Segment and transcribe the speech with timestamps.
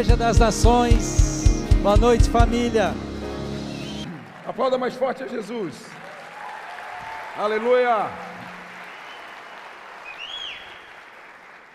[0.00, 1.66] Igreja das Nações.
[1.82, 2.94] Boa noite, família.
[4.46, 5.74] Aplauda mais forte a Jesus.
[7.36, 8.08] Aleluia.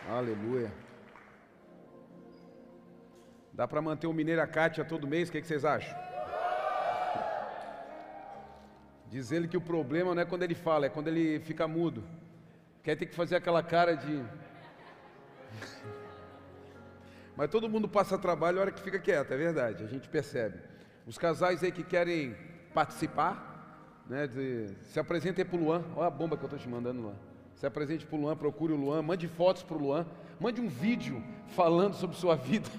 [0.10, 0.71] Aleluia.
[3.54, 5.30] Dá para manter o Mineiro a Cátia todo mês?
[5.30, 5.96] O que, que vocês acham?
[9.07, 12.04] Diz ele que o problema não é quando ele fala, é quando ele fica mudo.
[12.82, 14.26] Quer ter que fazer aquela cara de.
[17.36, 20.60] Mas todo mundo passa trabalho a hora que fica quieto, é verdade, a gente percebe.
[21.06, 22.36] Os casais aí que querem
[22.74, 25.84] participar, né, de, se apresentem para o Luan.
[25.96, 27.16] Olha a bomba que eu estou te mandando, Luan.
[27.56, 30.06] Se apresente para o Luan, procure o Luan, mande fotos para o Luan,
[30.40, 32.70] mande um vídeo falando sobre sua vida.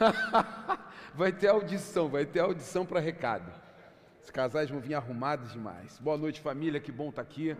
[1.14, 3.52] vai ter audição, vai ter audição para recado.
[4.22, 5.98] Os casais vão vir arrumados demais.
[5.98, 7.56] Boa noite, família, que bom estar tá aqui.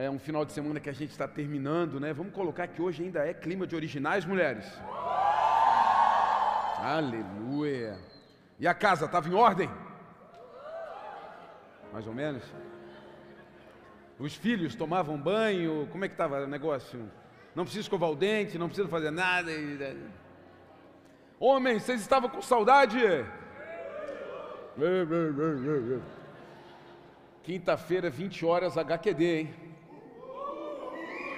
[0.00, 2.12] É um final de semana que a gente está terminando, né?
[2.12, 4.64] Vamos colocar que hoje ainda é clima de originais, mulheres.
[6.80, 7.98] Aleluia.
[8.60, 9.68] E a casa estava em ordem?
[11.92, 12.44] Mais ou menos.
[14.20, 17.10] Os filhos tomavam banho, como é que estava o negócio?
[17.52, 19.50] Não precisa escovar o dente, não precisa fazer nada.
[21.40, 23.00] Homens, vocês estavam com saudade?
[27.42, 29.67] Quinta-feira, 20 horas, HQD, hein?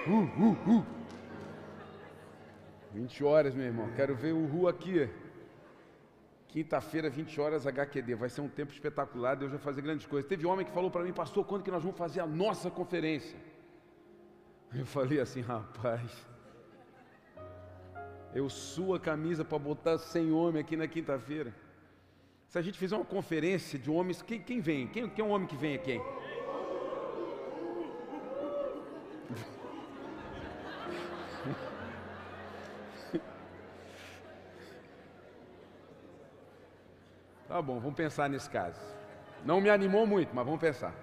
[0.07, 0.85] Uh, uh, uh.
[2.93, 3.89] 20 horas, meu irmão.
[3.95, 5.09] Quero ver o Ru aqui.
[6.47, 8.15] Quinta-feira, 20 horas, HQD.
[8.15, 9.35] Vai ser um tempo espetacular.
[9.35, 10.27] Deus vai fazer grandes coisas.
[10.27, 13.37] Teve homem que falou para mim, pastor, quando que nós vamos fazer a nossa conferência?
[14.73, 16.11] Eu falei assim, rapaz.
[18.33, 21.53] Eu suo a camisa para botar 100 homens aqui na quinta-feira.
[22.47, 24.87] Se a gente fizer uma conferência de homens, quem, quem vem?
[24.87, 26.01] Quem, quem é um homem que vem aqui?
[37.47, 38.79] Tá bom, vamos pensar nesse caso.
[39.43, 40.95] Não me animou muito, mas vamos pensar.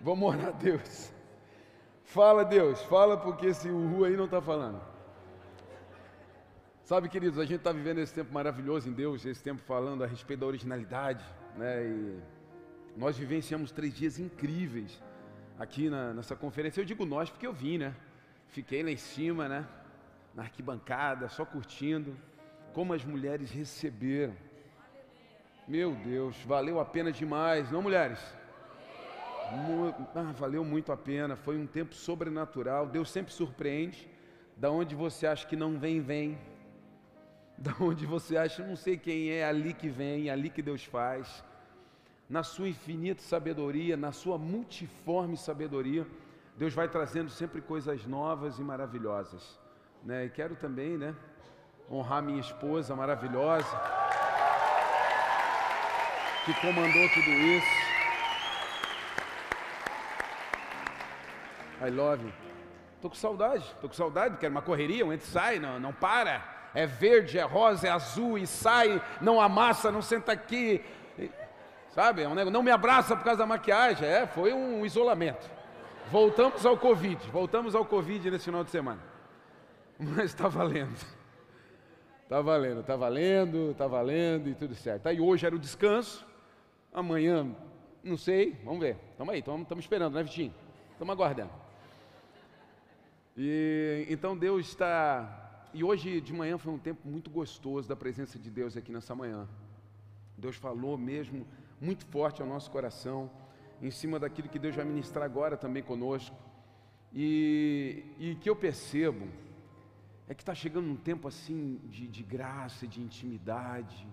[0.00, 1.12] Vamos orar a Deus.
[2.06, 4.80] Fala, Deus, fala porque esse Uhu aí não está falando.
[6.82, 10.08] Sabe, queridos, a gente está vivendo esse tempo maravilhoso em Deus, esse tempo falando a
[10.08, 11.24] respeito da originalidade,
[11.56, 11.84] né?
[11.84, 12.18] E
[12.96, 15.00] nós vivenciamos três dias incríveis
[15.56, 16.80] aqui na, nessa conferência.
[16.80, 17.94] Eu digo nós porque eu vim, né?
[18.50, 19.66] Fiquei lá em cima, né?
[20.34, 22.16] Na arquibancada, só curtindo.
[22.72, 24.36] Como as mulheres receberam
[25.70, 28.18] meu Deus, valeu a pena demais, não mulheres?
[30.16, 32.88] Ah, valeu muito a pena, foi um tempo sobrenatural.
[32.88, 34.08] Deus sempre surpreende.
[34.56, 36.36] Da onde você acha que não vem, vem.
[37.56, 41.44] Da onde você acha, não sei quem é, ali que vem, ali que Deus faz.
[42.28, 46.04] Na sua infinita sabedoria, na sua multiforme sabedoria,
[46.60, 49.58] Deus vai trazendo sempre coisas novas e maravilhosas.
[50.04, 50.26] Né?
[50.26, 51.14] E quero também, né,
[51.90, 53.80] honrar minha esposa maravilhosa
[56.44, 57.66] que comandou tudo isso.
[61.80, 62.32] I love you.
[63.00, 65.94] Tô com saudade, tô com saudade, quero uma correria, um entra e sai, não, não
[65.94, 66.44] para.
[66.74, 70.84] É verde, é rosa, é azul e sai, não amassa, não senta aqui.
[71.94, 74.06] Sabe, é não me abraça por causa da maquiagem.
[74.06, 75.59] É, foi um isolamento.
[76.10, 79.00] Voltamos ao Covid, voltamos ao Covid nesse final de semana.
[79.96, 80.96] Mas está valendo.
[82.24, 85.06] Está valendo, está valendo, está valendo e tudo certo.
[85.06, 86.26] Aí hoje era o descanso.
[86.92, 87.54] Amanhã,
[88.02, 88.96] não sei, vamos ver.
[89.12, 90.52] Estamos aí, estamos esperando, né, Vitinho?
[90.92, 91.52] Estamos aguardando.
[93.36, 95.68] E então Deus está.
[95.72, 99.14] E hoje de manhã foi um tempo muito gostoso da presença de Deus aqui nessa
[99.14, 99.48] manhã.
[100.36, 101.46] Deus falou mesmo
[101.80, 103.30] muito forte ao nosso coração,
[103.80, 106.36] em cima daquilo que Deus vai ministrar agora também conosco.
[107.12, 109.26] E, e que eu percebo
[110.28, 114.06] é que está chegando um tempo assim de, de graça, de intimidade,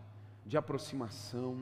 [0.45, 1.57] de aproximação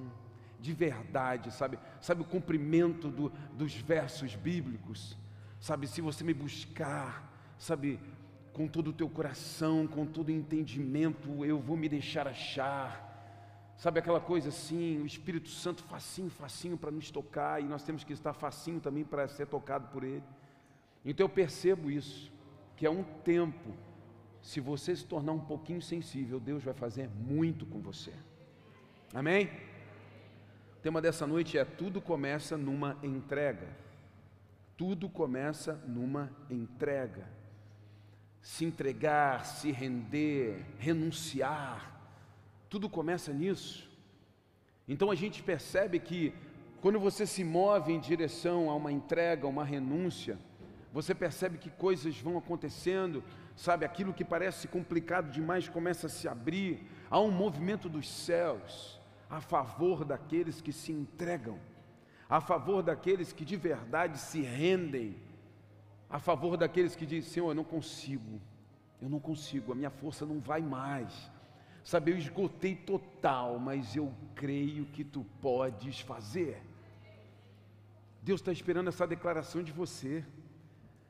[0.66, 1.78] de verdade, sabe?
[2.02, 5.16] Sabe o cumprimento do, dos versos bíblicos?
[5.60, 8.00] Sabe, se você me buscar, sabe,
[8.52, 13.05] com todo o teu coração, com todo o entendimento, eu vou me deixar achar.
[13.78, 18.04] Sabe aquela coisa assim, o Espírito Santo facinho, facinho para nos tocar, e nós temos
[18.04, 20.24] que estar facinho também para ser tocado por Ele.
[21.04, 22.32] Então eu percebo isso,
[22.76, 23.74] que é um tempo,
[24.42, 28.14] se você se tornar um pouquinho sensível, Deus vai fazer muito com você.
[29.14, 29.50] Amém?
[30.86, 33.68] tema dessa noite é Tudo começa numa entrega.
[34.78, 37.28] Tudo começa numa entrega.
[38.40, 41.95] Se entregar, se render, renunciar,
[42.70, 43.90] tudo começa nisso.
[44.88, 46.34] Então a gente percebe que
[46.82, 50.38] quando você se move em direção a uma entrega, uma renúncia,
[50.94, 53.24] você percebe que coisas vão acontecendo,
[53.56, 53.86] sabe?
[53.86, 59.42] Aquilo que parece complicado demais começa a se abrir, há um movimento dos céus a
[59.42, 61.60] favor daqueles que se entregam,
[62.30, 65.18] a favor daqueles que de verdade se rendem,
[66.10, 68.40] a favor daqueles que dizem: Senhor, eu não consigo,
[69.02, 71.32] eu não consigo, a minha força não vai mais.
[71.86, 76.60] Sabe, eu esgotei total, mas eu creio que tu podes fazer.
[78.24, 80.26] Deus está esperando essa declaração de você.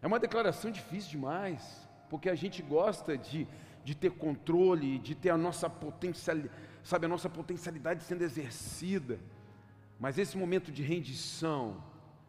[0.01, 3.47] É uma declaração difícil demais, porque a gente gosta de,
[3.85, 9.17] de ter controle, de ter a nossa potencialidade, sabe, a nossa potencialidade sendo exercida.
[9.97, 11.81] Mas esse momento de rendição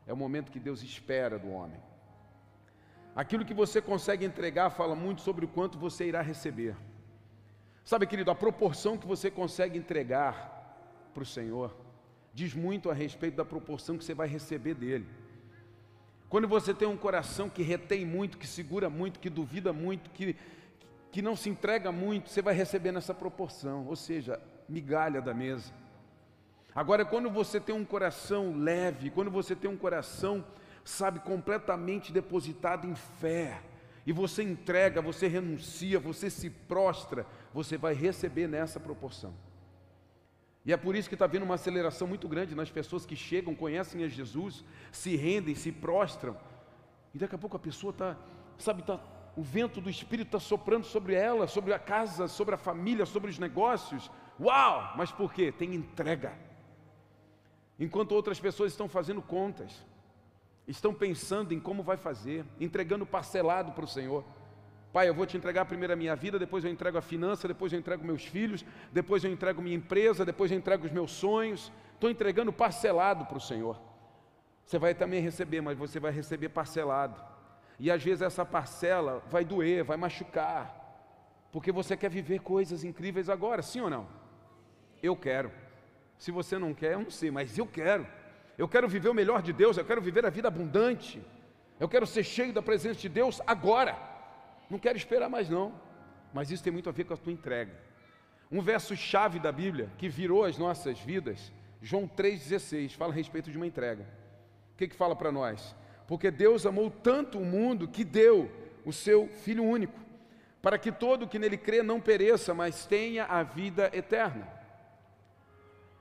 [0.06, 1.80] é o momento que Deus espera do homem.
[3.16, 6.76] Aquilo que você consegue entregar fala muito sobre o quanto você irá receber.
[7.86, 11.72] Sabe, querido, a proporção que você consegue entregar para o Senhor
[12.34, 15.06] diz muito a respeito da proporção que você vai receber dele.
[16.28, 20.34] Quando você tem um coração que retém muito, que segura muito, que duvida muito, que,
[21.12, 25.72] que não se entrega muito, você vai receber nessa proporção, ou seja, migalha da mesa.
[26.74, 30.44] Agora, quando você tem um coração leve, quando você tem um coração,
[30.84, 33.62] sabe, completamente depositado em fé,
[34.06, 39.32] e você entrega, você renuncia, você se prostra, você vai receber nessa proporção.
[40.62, 43.54] E é por isso que está havendo uma aceleração muito grande nas pessoas que chegam,
[43.54, 44.62] conhecem a Jesus,
[44.92, 46.36] se rendem, se prostram.
[47.14, 48.14] E daqui a pouco a pessoa está,
[48.58, 49.00] sabe, tá,
[49.34, 53.30] o vento do Espírito está soprando sobre ela, sobre a casa, sobre a família, sobre
[53.30, 54.10] os negócios.
[54.38, 54.92] Uau!
[54.94, 55.50] Mas por quê?
[55.50, 56.36] Tem entrega.
[57.80, 59.82] Enquanto outras pessoas estão fazendo contas,
[60.68, 64.26] estão pensando em como vai fazer, entregando parcelado para o Senhor.
[64.96, 67.70] Pai, eu vou te entregar primeiro a minha vida, depois eu entrego a finança, depois
[67.70, 71.70] eu entrego meus filhos, depois eu entrego minha empresa, depois eu entrego os meus sonhos.
[71.92, 73.78] Estou entregando parcelado para o Senhor.
[74.64, 77.22] Você vai também receber, mas você vai receber parcelado.
[77.78, 80.64] E às vezes essa parcela vai doer, vai machucar,
[81.52, 84.08] porque você quer viver coisas incríveis agora, sim ou não?
[85.02, 85.52] Eu quero.
[86.16, 88.06] Se você não quer, eu não sei, mas eu quero.
[88.56, 91.22] Eu quero viver o melhor de Deus, eu quero viver a vida abundante.
[91.78, 94.15] Eu quero ser cheio da presença de Deus agora.
[94.70, 95.72] Não quero esperar mais não.
[96.32, 97.72] Mas isso tem muito a ver com a tua entrega.
[98.50, 101.52] Um verso chave da Bíblia que virou as nossas vidas,
[101.82, 104.06] João 3,16, fala a respeito de uma entrega.
[104.74, 105.74] O que, que fala para nós?
[106.06, 108.50] Porque Deus amou tanto o mundo que deu
[108.84, 109.98] o seu Filho único,
[110.62, 114.46] para que todo que nele crê não pereça, mas tenha a vida eterna.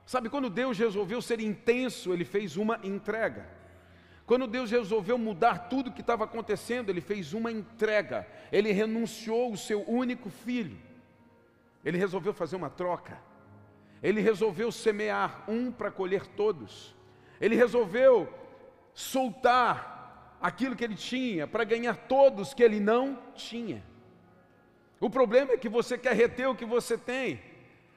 [0.04, 3.55] Sabe, quando Deus resolveu ser intenso, ele fez uma entrega.
[4.26, 9.52] Quando Deus resolveu mudar tudo o que estava acontecendo, Ele fez uma entrega, Ele renunciou
[9.52, 10.76] o seu único filho,
[11.84, 13.16] Ele resolveu fazer uma troca,
[14.02, 16.92] Ele resolveu semear um para colher todos,
[17.40, 18.28] Ele resolveu
[18.92, 23.80] soltar aquilo que Ele tinha para ganhar todos que Ele não tinha.
[24.98, 27.40] O problema é que você quer reter o que você tem,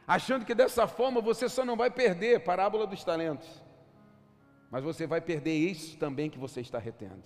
[0.07, 2.41] achando que dessa forma você só não vai perder.
[2.41, 3.67] Parábola dos talentos
[4.71, 7.23] mas você vai perder isso também que você está retendo.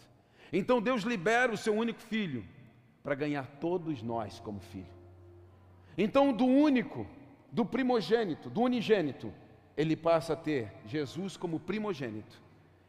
[0.51, 2.43] Então Deus libera o seu único filho
[3.03, 4.93] para ganhar todos nós como filho.
[5.97, 7.05] Então, do único,
[7.51, 9.31] do primogênito, do unigênito,
[9.75, 12.41] ele passa a ter Jesus como primogênito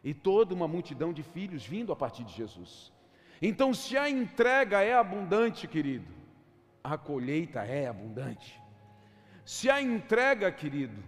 [0.02, 2.92] e toda uma multidão de filhos vindo a partir de Jesus.
[3.42, 6.06] Então, se a entrega é abundante, querido,
[6.82, 8.58] a colheita é abundante.
[9.44, 11.02] Se a entrega, querido,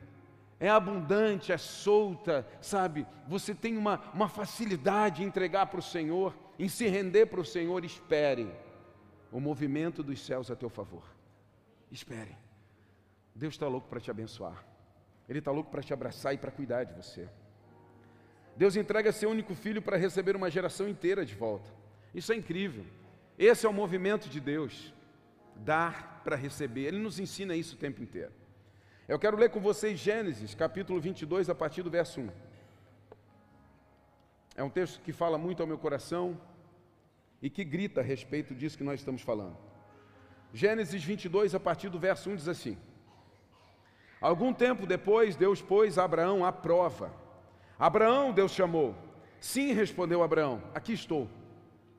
[0.58, 3.06] é abundante, é solta, sabe?
[3.28, 7.44] Você tem uma, uma facilidade em entregar para o Senhor, em se render para o
[7.44, 7.84] Senhor.
[7.84, 8.50] Espere
[9.30, 11.04] o movimento dos céus a teu favor.
[11.90, 12.36] Espere.
[13.34, 14.64] Deus está louco para te abençoar.
[15.28, 17.28] Ele está louco para te abraçar e para cuidar de você.
[18.56, 21.70] Deus entrega seu único filho para receber uma geração inteira de volta.
[22.14, 22.86] Isso é incrível.
[23.38, 24.94] Esse é o movimento de Deus.
[25.56, 26.86] Dar para receber.
[26.86, 28.32] Ele nos ensina isso o tempo inteiro.
[29.08, 32.28] Eu quero ler com vocês Gênesis, capítulo 22, a partir do verso 1.
[34.56, 36.36] É um texto que fala muito ao meu coração
[37.40, 39.56] e que grita a respeito disso que nós estamos falando.
[40.52, 42.76] Gênesis 22, a partir do verso 1, diz assim:
[44.20, 47.14] Algum tempo depois, Deus pôs Abraão à prova.
[47.78, 48.92] Abraão, Deus chamou.
[49.38, 51.30] Sim, respondeu Abraão, aqui estou.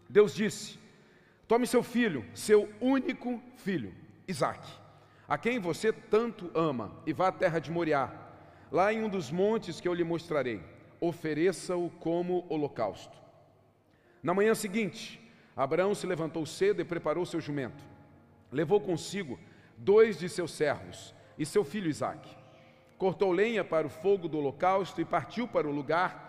[0.10, 0.78] Deus disse:
[1.48, 3.96] Tome seu filho, seu único filho,
[4.28, 4.87] Isaque
[5.28, 8.12] a quem você tanto ama, e vá à terra de Moriá,
[8.72, 10.62] lá em um dos montes que eu lhe mostrarei.
[11.00, 13.16] Ofereça-o como holocausto.
[14.24, 15.22] Na manhã seguinte,
[15.56, 17.84] Abraão se levantou cedo e preparou seu jumento.
[18.52, 19.38] Levou consigo
[19.78, 22.36] dois de seus servos e seu filho Isaque.
[22.98, 26.26] Cortou lenha para o fogo do holocausto e partiu para o lugar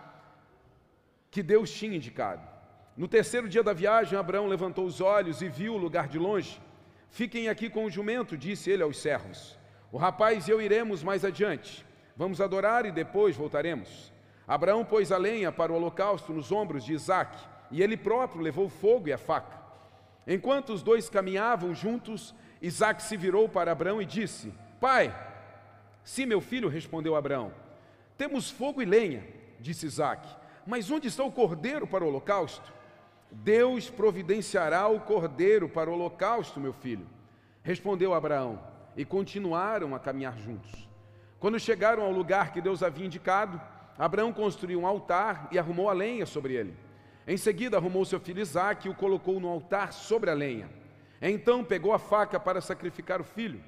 [1.31, 2.47] que Deus tinha indicado.
[2.95, 6.61] No terceiro dia da viagem, Abraão levantou os olhos e viu o lugar de longe.
[7.09, 9.57] Fiquem aqui com o jumento, disse ele aos servos.
[9.91, 11.85] O rapaz e eu iremos mais adiante.
[12.15, 14.11] Vamos adorar e depois voltaremos.
[14.47, 17.37] Abraão pôs a lenha para o holocausto nos ombros de Isaac,
[17.71, 19.57] e ele próprio levou o fogo e a faca.
[20.27, 25.15] Enquanto os dois caminhavam juntos, Isaac se virou para Abraão e disse: Pai,
[26.03, 27.53] sim, meu filho, respondeu Abraão.
[28.17, 29.23] Temos fogo e lenha,
[29.59, 30.27] disse Isaac,
[30.65, 32.78] mas onde está o cordeiro para o holocausto?
[33.31, 37.07] Deus providenciará o cordeiro para o holocausto, meu filho,
[37.61, 38.59] respondeu Abraão,
[38.95, 40.89] e continuaram a caminhar juntos.
[41.39, 43.61] Quando chegaram ao lugar que Deus havia indicado,
[43.97, 46.75] Abraão construiu um altar e arrumou a lenha sobre ele.
[47.27, 50.69] Em seguida, arrumou seu filho Isaque e o colocou no altar sobre a lenha.
[51.21, 53.61] Então pegou a faca para sacrificar o filho.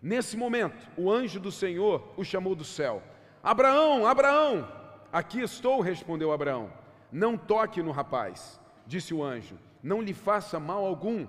[0.00, 3.02] Nesse momento, o anjo do Senhor o chamou do céu:
[3.42, 4.66] Abraão, Abraão!
[5.12, 6.72] Aqui estou, respondeu Abraão.
[7.10, 11.26] Não toque no rapaz, disse o anjo, não lhe faça mal algum.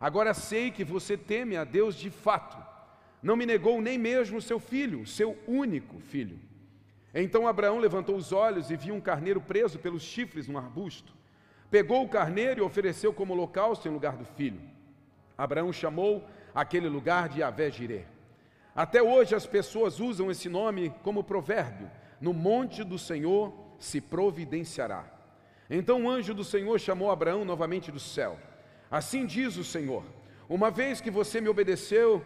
[0.00, 2.56] Agora sei que você teme a Deus de fato.
[3.22, 6.40] Não me negou nem mesmo seu filho, seu único filho.
[7.14, 11.12] Então Abraão levantou os olhos e viu um carneiro preso pelos chifres num arbusto.
[11.70, 14.60] Pegou o carneiro e ofereceu como holocausto em lugar do filho.
[15.38, 18.06] Abraão chamou aquele lugar de Avé Jireh.
[18.74, 21.90] Até hoje as pessoas usam esse nome como provérbio:
[22.20, 25.04] no monte do Senhor se providenciará.
[25.70, 28.38] Então o anjo do Senhor chamou Abraão novamente do céu.
[28.90, 30.04] Assim diz o Senhor:
[30.48, 32.24] Uma vez que você me obedeceu,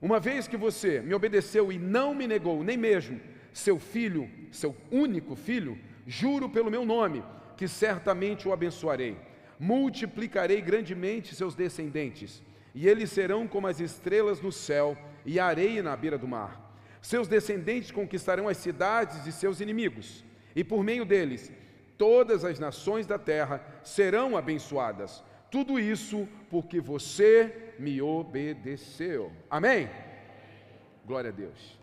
[0.00, 3.20] uma vez que você me obedeceu e não me negou, nem mesmo
[3.52, 7.22] seu filho, seu único filho, juro pelo meu nome,
[7.56, 9.16] que certamente o abençoarei.
[9.58, 12.42] Multiplicarei grandemente seus descendentes,
[12.74, 16.74] e eles serão como as estrelas no céu e a areia na beira do mar.
[17.02, 21.52] Seus descendentes conquistarão as cidades de seus inimigos, e por meio deles
[22.00, 25.22] todas as nações da terra serão abençoadas.
[25.50, 29.30] Tudo isso porque você me obedeceu.
[29.50, 29.90] Amém?
[31.04, 31.78] Glória a Deus.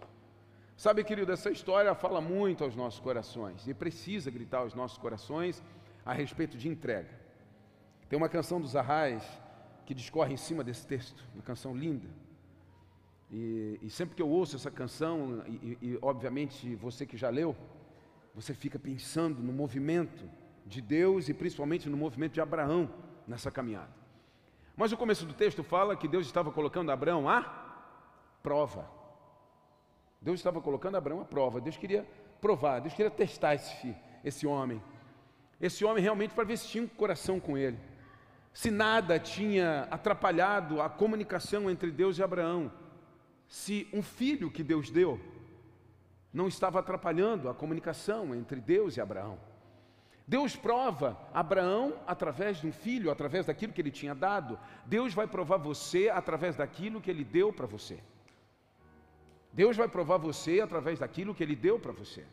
[0.75, 5.63] Sabe, querido, essa história fala muito aos nossos corações e precisa gritar aos nossos corações
[6.03, 7.13] a respeito de entrega.
[8.09, 9.24] Tem uma canção dos Arrais
[9.86, 12.09] que discorre em cima desse texto, uma canção linda.
[13.31, 17.55] E, e sempre que eu ouço essa canção, e, e obviamente você que já leu,
[18.38, 20.29] você fica pensando no movimento
[20.63, 22.88] de Deus e principalmente no movimento de Abraão
[23.27, 23.89] nessa caminhada.
[24.75, 27.41] Mas o começo do texto fala que Deus estava colocando Abraão à
[28.44, 28.88] prova.
[30.22, 31.60] Deus estava colocando Abraão à prova.
[31.60, 32.08] Deus queria
[32.39, 34.84] provar, Deus queria testar esse, esse homem.
[35.60, 37.79] Esse homem realmente para ver se tinha um coração com ele.
[38.53, 42.72] Se nada tinha atrapalhado a comunicação entre Deus e Abraão.
[43.48, 45.20] Se um filho que Deus deu
[46.34, 49.38] não estava atrapalhando a comunicação entre Deus e Abraão.
[50.27, 54.60] Deus prova Abraão através de um filho, através daquilo que ele tinha dado.
[54.86, 58.00] Deus vai provar você através daquilo que ele deu para você.
[59.57, 62.24] Deus vai provar você através daquilo que Ele deu para você.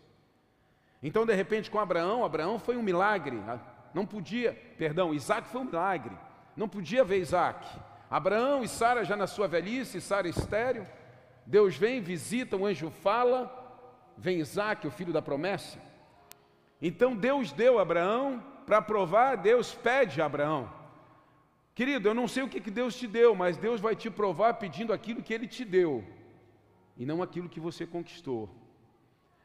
[1.03, 3.43] Então, de repente, com Abraão, Abraão foi um milagre.
[3.49, 3.59] Ah,
[3.95, 6.15] não podia, perdão, Isaac foi um milagre.
[6.55, 7.67] Não podia ver Isaac.
[8.11, 10.87] Abraão e Sara já na sua velhice, Sara estéreo.
[11.47, 13.64] Deus vem, visita, o anjo fala,
[14.17, 15.79] vem Isaac, o filho da promessa.
[16.81, 20.71] Então Deus deu a Abraão para provar, Deus pede a Abraão.
[21.75, 24.93] Querido, eu não sei o que Deus te deu, mas Deus vai te provar pedindo
[24.93, 26.05] aquilo que Ele te deu
[26.97, 28.49] e não aquilo que você conquistou.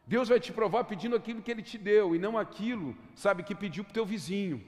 [0.05, 3.55] Deus vai te provar pedindo aquilo que Ele te deu e não aquilo, sabe, que
[3.55, 4.63] pediu para o teu vizinho.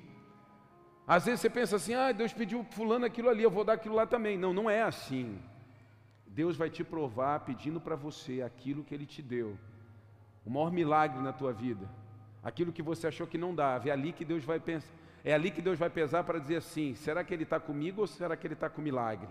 [1.05, 3.95] Às vezes você pensa assim, ah, Deus pediu fulano aquilo ali, eu vou dar aquilo
[3.95, 4.37] lá também.
[4.37, 5.39] Não, não é assim.
[6.27, 9.57] Deus vai te provar pedindo para você aquilo que Ele te deu.
[10.45, 11.87] O maior milagre na tua vida.
[12.43, 13.89] Aquilo que você achou que não dava.
[13.89, 14.93] É ali que Deus vai pensar.
[15.23, 18.07] É ali que Deus vai pesar para dizer assim: será que Ele está comigo ou
[18.07, 19.27] será que Ele está com milagre?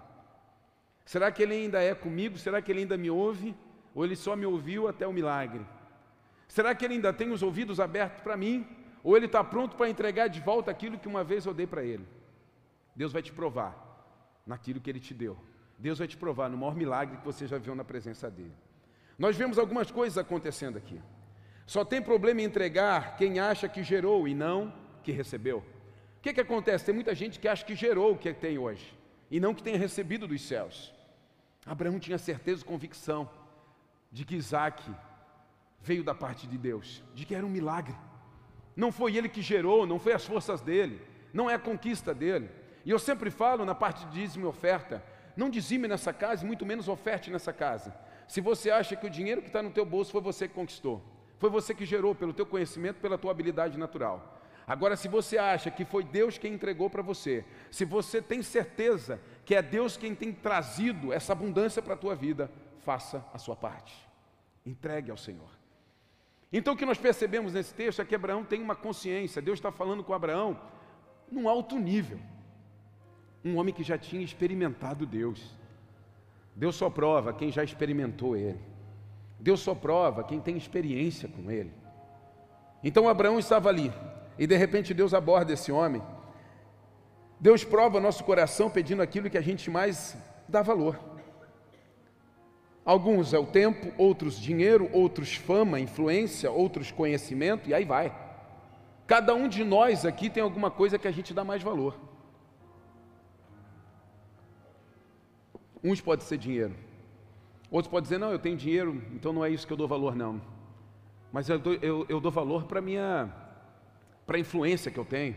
[1.05, 2.39] Será que ele ainda é comigo?
[2.39, 3.53] Será que ele ainda me ouve?
[3.93, 5.67] Ou ele só me ouviu até o milagre?
[6.47, 8.65] Será que ele ainda tem os ouvidos abertos para mim?
[9.03, 11.83] Ou ele está pronto para entregar de volta aquilo que uma vez eu dei para
[11.83, 12.07] ele?
[12.95, 13.75] Deus vai te provar
[14.47, 15.37] naquilo que ele te deu.
[15.77, 18.55] Deus vai te provar no maior milagre que você já viu na presença dele.
[19.21, 20.99] Nós vemos algumas coisas acontecendo aqui.
[21.67, 24.73] Só tem problema em entregar quem acha que gerou e não
[25.03, 25.59] que recebeu.
[25.59, 26.87] O que, que acontece?
[26.87, 28.97] Tem muita gente que acha que gerou o que tem hoje
[29.31, 30.91] e não que tenha recebido dos céus.
[31.67, 33.29] Abraão tinha certeza e convicção
[34.11, 34.83] de que Isaac
[35.83, 37.95] veio da parte de Deus, de que era um milagre.
[38.75, 40.99] Não foi ele que gerou, não foi as forças dele,
[41.31, 42.49] não é a conquista dele.
[42.87, 45.05] E eu sempre falo na parte de dízimo e oferta,
[45.37, 47.95] não dizime nessa casa muito menos oferte nessa casa.
[48.31, 51.03] Se você acha que o dinheiro que está no teu bolso foi você que conquistou,
[51.37, 54.41] foi você que gerou pelo teu conhecimento, pela tua habilidade natural.
[54.65, 59.21] Agora, se você acha que foi Deus quem entregou para você, se você tem certeza
[59.45, 63.57] que é Deus quem tem trazido essa abundância para a tua vida, faça a sua
[63.57, 63.93] parte.
[64.65, 65.51] Entregue ao Senhor.
[66.53, 69.73] Então o que nós percebemos nesse texto é que Abraão tem uma consciência, Deus está
[69.73, 70.57] falando com Abraão
[71.29, 72.21] num alto nível.
[73.45, 75.59] Um homem que já tinha experimentado Deus.
[76.61, 78.61] Deus só prova quem já experimentou Ele.
[79.39, 81.73] Deus só prova quem tem experiência com Ele.
[82.85, 83.91] Então Abraão estava ali,
[84.39, 86.03] e de repente Deus aborda esse homem.
[87.41, 90.15] Deus prova nosso coração pedindo aquilo que a gente mais
[90.47, 91.01] dá valor.
[92.85, 98.15] Alguns é o tempo, outros dinheiro, outros fama, influência, outros conhecimento, e aí vai.
[99.07, 102.10] Cada um de nós aqui tem alguma coisa que a gente dá mais valor.
[105.83, 106.75] Uns pode ser dinheiro,
[107.71, 110.15] outros podem dizer, não, eu tenho dinheiro, então não é isso que eu dou valor,
[110.15, 110.41] não.
[111.33, 113.33] Mas eu dou, eu, eu dou valor para a minha,
[114.27, 115.37] para a influência que eu tenho.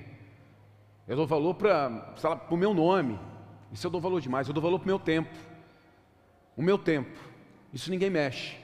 [1.07, 3.19] Eu dou valor para o meu nome.
[3.71, 4.47] Isso eu dou valor demais.
[4.47, 5.35] Eu dou valor para o meu tempo.
[6.55, 7.17] O meu tempo.
[7.71, 8.57] Isso ninguém mexe.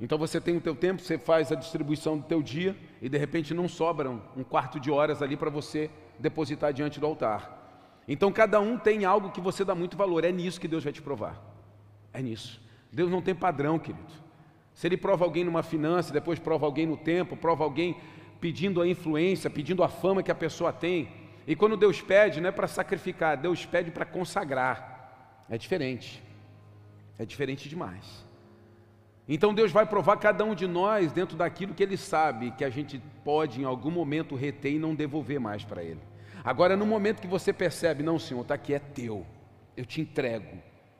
[0.00, 3.18] Então você tem o teu tempo, você faz a distribuição do teu dia e de
[3.18, 7.59] repente não sobram um quarto de horas ali para você depositar diante do altar.
[8.12, 10.24] Então cada um tem algo que você dá muito valor.
[10.24, 11.40] É nisso que Deus vai te provar.
[12.12, 12.60] É nisso.
[12.90, 14.12] Deus não tem padrão, querido.
[14.74, 17.96] Se ele prova alguém numa finança, depois prova alguém no tempo, prova alguém
[18.40, 21.08] pedindo a influência, pedindo a fama que a pessoa tem.
[21.46, 25.44] E quando Deus pede, não é para sacrificar, Deus pede para consagrar.
[25.48, 26.20] É diferente.
[27.16, 28.26] É diferente demais.
[29.28, 32.70] Então Deus vai provar cada um de nós dentro daquilo que Ele sabe que a
[32.70, 36.09] gente pode em algum momento reter e não devolver mais para Ele.
[36.44, 39.26] Agora, no momento que você percebe, não, Senhor, está aqui, é teu,
[39.76, 40.58] eu te entrego.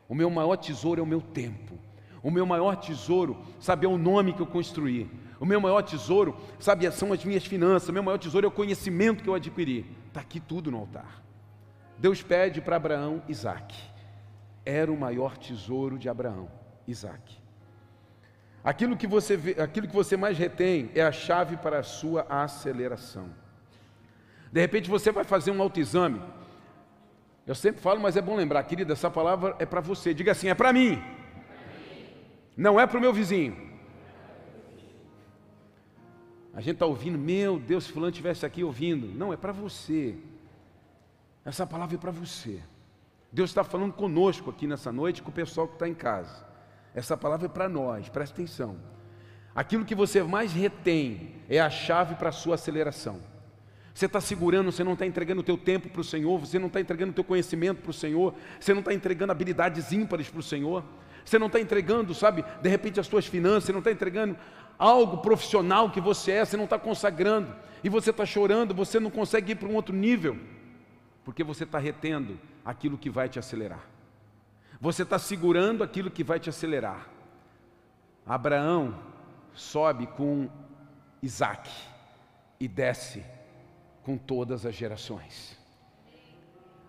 [0.08, 1.78] O meu maior tesouro é o meu tempo.
[2.22, 5.10] O meu maior tesouro, sabe, é o nome que eu construí.
[5.38, 7.88] O meu maior tesouro, sabe, são as minhas finanças.
[7.88, 9.86] O meu maior tesouro é o conhecimento que eu adquiri.
[10.08, 11.22] Está aqui tudo no altar.
[11.96, 13.90] Deus pede para Abraão Isaac
[14.64, 16.50] era o maior tesouro de Abraão,
[16.86, 17.38] Isaac.
[18.62, 22.26] Aquilo que você, vê, aquilo que você mais retém é a chave para a sua
[22.28, 23.30] aceleração.
[24.50, 26.20] De repente você vai fazer um autoexame.
[27.46, 30.12] Eu sempre falo, mas é bom lembrar, querida, essa palavra é para você.
[30.12, 31.02] Diga assim: é para mim.
[32.56, 33.70] Não é para o meu vizinho.
[36.52, 39.06] A gente está ouvindo, meu Deus, se fulano estivesse aqui ouvindo.
[39.06, 40.16] Não, é para você.
[41.44, 42.60] Essa palavra é para você.
[43.32, 46.44] Deus está falando conosco aqui nessa noite, com o pessoal que está em casa.
[46.94, 48.76] Essa palavra é para nós, presta atenção.
[49.54, 53.20] Aquilo que você mais retém é a chave para a sua aceleração.
[53.94, 56.68] Você está segurando, você não está entregando o teu tempo para o Senhor, você não
[56.68, 60.40] está entregando o teu conhecimento para o Senhor, você não está entregando habilidades ímpares para
[60.40, 60.84] o Senhor,
[61.24, 64.36] você não está entregando, sabe, de repente as suas finanças, você não está entregando
[64.78, 69.10] algo profissional que você é, você não está consagrando, e você está chorando, você não
[69.10, 70.38] consegue ir para um outro nível,
[71.24, 73.84] porque você está retendo aquilo que vai te acelerar.
[74.80, 77.08] Você está segurando aquilo que vai te acelerar.
[78.24, 78.98] Abraão
[79.52, 80.48] sobe com
[81.22, 81.70] Isaac
[82.58, 83.22] e desce
[84.10, 85.56] com todas as gerações.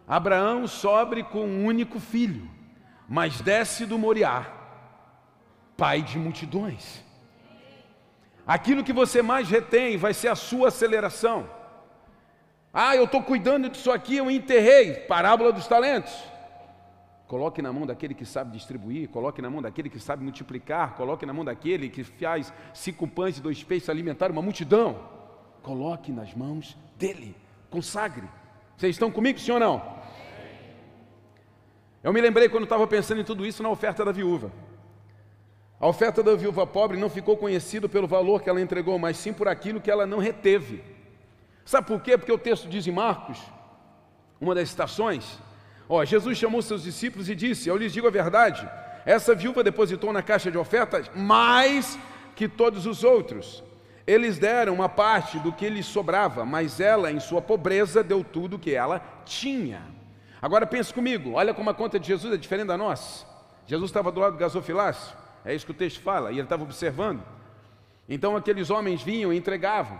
[0.07, 2.49] Abraão sobe com um único filho,
[3.07, 4.51] mas desce do Moriá,
[5.77, 7.03] pai de multidões.
[8.45, 11.47] Aquilo que você mais retém vai ser a sua aceleração.
[12.73, 14.95] Ah, eu estou cuidando disso aqui, eu enterrei.
[14.95, 16.11] Parábola dos talentos.
[17.27, 21.25] Coloque na mão daquele que sabe distribuir, coloque na mão daquele que sabe multiplicar, coloque
[21.25, 25.20] na mão daquele que faz cinco pães e dois peixes alimentar uma multidão.
[25.61, 27.35] Coloque nas mãos dele,
[27.69, 28.27] consagre.
[28.77, 30.01] Vocês estão comigo, ou não?
[32.03, 34.51] Eu me lembrei quando estava pensando em tudo isso na oferta da viúva.
[35.79, 39.33] A oferta da viúva pobre não ficou conhecida pelo valor que ela entregou, mas sim
[39.33, 40.83] por aquilo que ela não reteve.
[41.65, 42.17] Sabe por quê?
[42.17, 43.39] Porque o texto diz em Marcos,
[44.39, 45.39] uma das citações,
[45.87, 48.67] ó, Jesus chamou seus discípulos e disse: Eu lhes digo a verdade,
[49.05, 51.97] essa viúva depositou na caixa de ofertas mais
[52.35, 53.63] que todos os outros.
[54.11, 58.57] Eles deram uma parte do que lhes sobrava, mas ela, em sua pobreza, deu tudo
[58.57, 59.81] o que ela tinha.
[60.41, 63.25] Agora pense comigo, olha como a conta de Jesus é diferente da nossa.
[63.65, 66.61] Jesus estava do lado do gasofilácio, é isso que o texto fala, e ele estava
[66.61, 67.23] observando.
[68.09, 69.97] Então aqueles homens vinham e entregavam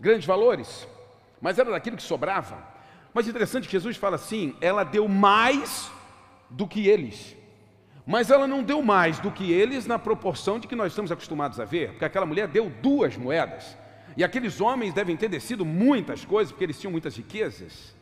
[0.00, 0.84] grandes valores,
[1.40, 2.58] mas era daquilo que sobrava.
[3.14, 5.88] Mas interessante Jesus fala assim: ela deu mais
[6.50, 7.36] do que eles.
[8.06, 11.60] Mas ela não deu mais do que eles na proporção de que nós estamos acostumados
[11.60, 13.76] a ver, porque aquela mulher deu duas moedas.
[14.16, 17.94] E aqueles homens devem ter descido muitas coisas, porque eles tinham muitas riquezas.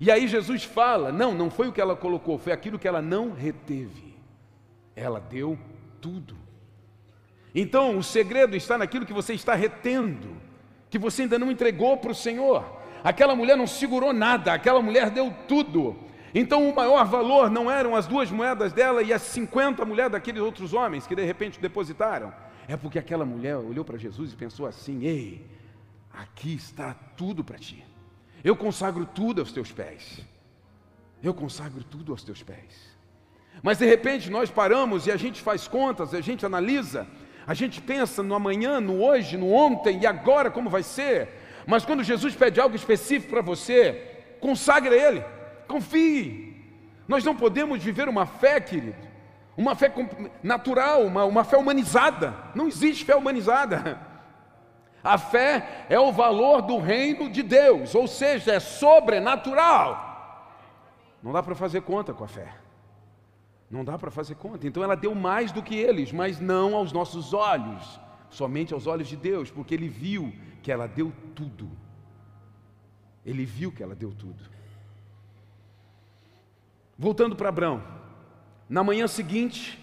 [0.00, 3.02] E aí Jesus fala: não, não foi o que ela colocou, foi aquilo que ela
[3.02, 4.16] não reteve.
[4.96, 5.58] Ela deu
[6.00, 6.36] tudo.
[7.54, 10.48] Então, o segredo está naquilo que você está retendo
[10.90, 12.64] que você ainda não entregou para o Senhor.
[13.04, 15.96] Aquela mulher não segurou nada, aquela mulher deu tudo.
[16.34, 20.42] Então o maior valor não eram as duas moedas dela e as 50 mulheres daqueles
[20.42, 22.32] outros homens que de repente depositaram.
[22.66, 25.46] É porque aquela mulher olhou para Jesus e pensou assim: Ei,
[26.12, 27.84] aqui está tudo para ti.
[28.44, 30.20] Eu consagro tudo aos teus pés.
[31.22, 32.96] Eu consagro tudo aos teus pés.
[33.62, 37.06] Mas de repente nós paramos e a gente faz contas, a gente analisa,
[37.46, 41.28] a gente pensa no amanhã, no hoje, no ontem e agora como vai ser.
[41.66, 45.24] Mas quando Jesus pede algo específico para você, consagre Ele,
[45.68, 46.56] confie.
[47.06, 48.96] Nós não podemos viver uma fé, querido,
[49.56, 49.92] uma fé
[50.42, 52.34] natural, uma, uma fé humanizada.
[52.54, 54.00] Não existe fé humanizada.
[55.02, 60.06] A fé é o valor do reino de Deus, ou seja, é sobrenatural.
[61.22, 62.52] Não dá para fazer conta com a fé.
[63.70, 64.66] Não dá para fazer conta.
[64.66, 68.00] Então ela deu mais do que eles, mas não aos nossos olhos,
[68.30, 71.70] somente aos olhos de Deus, porque ele viu que ela deu tudo.
[73.24, 74.42] Ele viu que ela deu tudo.
[76.98, 77.82] Voltando para Abraão,
[78.68, 79.78] na manhã seguinte,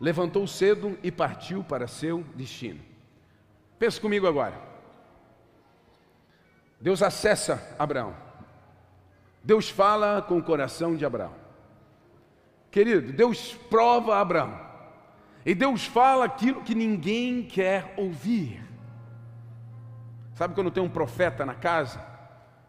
[0.00, 2.80] levantou cedo e partiu para seu destino.
[3.78, 4.60] Pensa comigo agora.
[6.80, 8.14] Deus acessa Abraão.
[9.42, 11.34] Deus fala com o coração de Abraão.
[12.70, 14.58] Querido, Deus prova Abraão.
[15.44, 18.62] E Deus fala aquilo que ninguém quer ouvir.
[20.34, 22.04] Sabe quando tem um profeta na casa,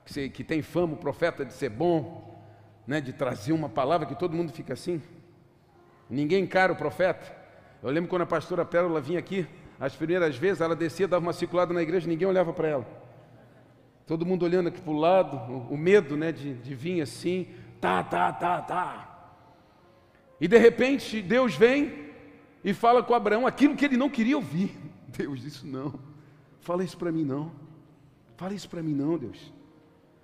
[0.06, 2.23] que, tem fama, o profeta de ser bom,
[2.86, 5.02] né, de trazer uma palavra que todo mundo fica assim?
[6.10, 7.36] Ninguém encara o profeta.
[7.82, 9.48] Eu lembro quando a pastora Pérola vinha aqui,
[9.80, 13.04] as primeiras vezes, ela descia, dava uma circulada na igreja, ninguém olhava para ela.
[14.06, 15.38] Todo mundo olhando aqui para o lado,
[15.70, 17.48] o, medo né, de, de vir assim,
[17.80, 19.36] tá, tá, tá, tá.
[20.40, 22.12] E de repente Deus vem
[22.64, 24.78] e fala com Abraão aquilo que ele não queria ouvir.
[25.08, 26.00] Deus, isso não.
[26.60, 27.52] Fala isso para mim não.
[28.38, 29.54] Fala isso para mim não, Deus.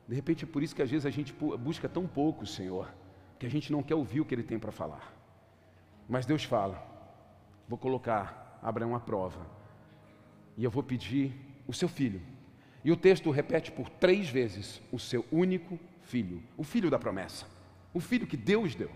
[0.09, 2.91] De repente é por isso que às vezes a gente busca tão pouco, Senhor,
[3.37, 5.13] que a gente não quer ouvir o que ele tem para falar.
[6.09, 6.83] Mas Deus fala:
[7.67, 9.45] Vou colocar Abraão à prova.
[10.57, 11.31] E eu vou pedir
[11.67, 12.19] o seu filho.
[12.83, 17.45] E o texto repete por três vezes: o seu único filho, o filho da promessa,
[17.93, 18.89] o filho que Deus deu.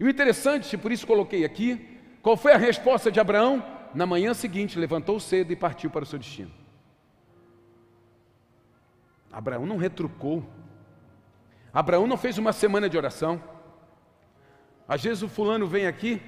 [0.00, 3.64] E o interessante, por isso coloquei aqui, qual foi a resposta de Abraão?
[3.94, 6.61] Na manhã seguinte, levantou cedo e partiu para o seu destino.
[9.32, 10.44] Abraão não retrucou.
[11.72, 13.42] Abraão não fez uma semana de oração.
[14.86, 16.20] Às vezes o fulano vem aqui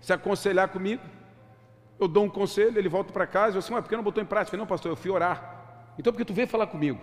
[0.00, 1.02] se aconselhar comigo.
[1.98, 4.26] Eu dou um conselho, ele volta para casa, eu assim, por que não botou em
[4.26, 4.56] prática?
[4.56, 5.92] Não, pastor, eu fui orar.
[5.98, 7.00] Então, porque tu veio falar comigo?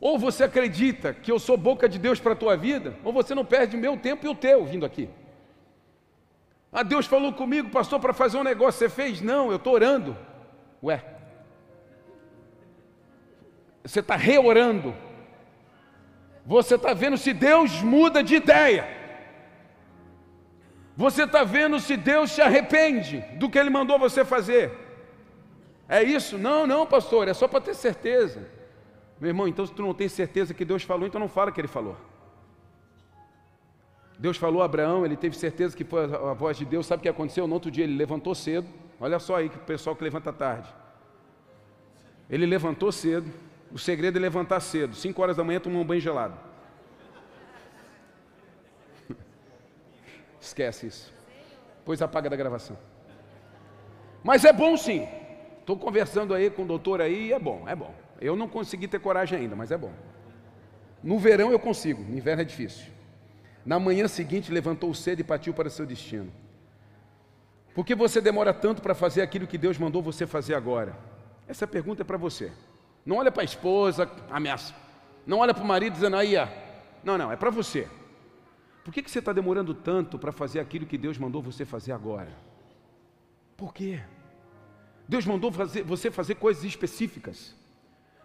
[0.00, 3.34] Ou você acredita que eu sou boca de Deus para a tua vida, ou você
[3.34, 5.08] não perde o meu tempo e o teu vindo aqui.
[6.72, 9.20] Ah, Deus falou comigo, pastor, para fazer um negócio, você fez?
[9.20, 10.16] Não, eu estou orando.
[10.82, 11.15] Ué,
[13.88, 14.94] você está reorando.
[16.44, 18.86] Você está vendo se Deus muda de ideia.
[20.96, 24.72] Você está vendo se Deus se arrepende do que Ele mandou você fazer.
[25.88, 26.36] É isso?
[26.36, 28.48] Não, não, pastor, é só para ter certeza.
[29.20, 31.60] Meu irmão, então se tu não tem certeza que Deus falou, então não fala que
[31.60, 31.96] ele falou.
[34.18, 36.86] Deus falou a Abraão, ele teve certeza que foi a voz de Deus.
[36.86, 37.46] Sabe o que aconteceu?
[37.46, 38.66] No outro dia ele levantou cedo.
[38.98, 40.68] Olha só aí que o pessoal que levanta tarde.
[42.28, 43.30] Ele levantou cedo.
[43.72, 44.94] O segredo é levantar cedo.
[44.94, 46.38] Cinco horas da manhã tomou um banho gelado.
[50.40, 51.12] Esquece isso.
[51.84, 52.78] Pois apaga da gravação.
[54.22, 55.06] Mas é bom sim.
[55.60, 57.94] Estou conversando aí com o doutor aí, é bom, é bom.
[58.20, 59.92] Eu não consegui ter coragem ainda, mas é bom.
[61.02, 62.86] No verão eu consigo, no inverno é difícil.
[63.64, 66.32] Na manhã seguinte levantou cedo e partiu para seu destino.
[67.74, 70.96] Por que você demora tanto para fazer aquilo que Deus mandou você fazer agora?
[71.46, 72.50] Essa pergunta é para você.
[73.06, 74.74] Não olha para a esposa, ameaça.
[75.24, 76.34] Não olha para o marido dizendo aí,
[77.04, 77.88] não, não, é para você.
[78.84, 81.92] Por que, que você está demorando tanto para fazer aquilo que Deus mandou você fazer
[81.92, 82.30] agora?
[83.56, 84.00] Por quê?
[85.08, 87.54] Deus mandou fazer, você fazer coisas específicas.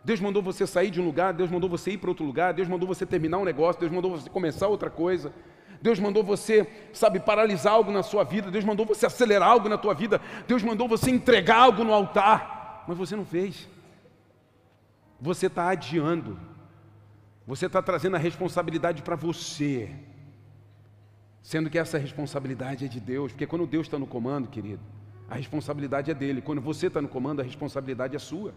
[0.03, 2.67] Deus mandou você sair de um lugar, Deus mandou você ir para outro lugar, Deus
[2.67, 5.31] mandou você terminar um negócio, Deus mandou você começar outra coisa.
[5.79, 9.77] Deus mandou você, sabe, paralisar algo na sua vida, Deus mandou você acelerar algo na
[9.77, 13.67] tua vida, Deus mandou você entregar algo no altar, mas você não fez.
[15.21, 16.39] Você está adiando,
[17.45, 19.93] você está trazendo a responsabilidade para você,
[21.43, 24.81] sendo que essa responsabilidade é de Deus, porque quando Deus está no comando, querido,
[25.29, 28.53] a responsabilidade é dele, quando você está no comando, a responsabilidade é sua.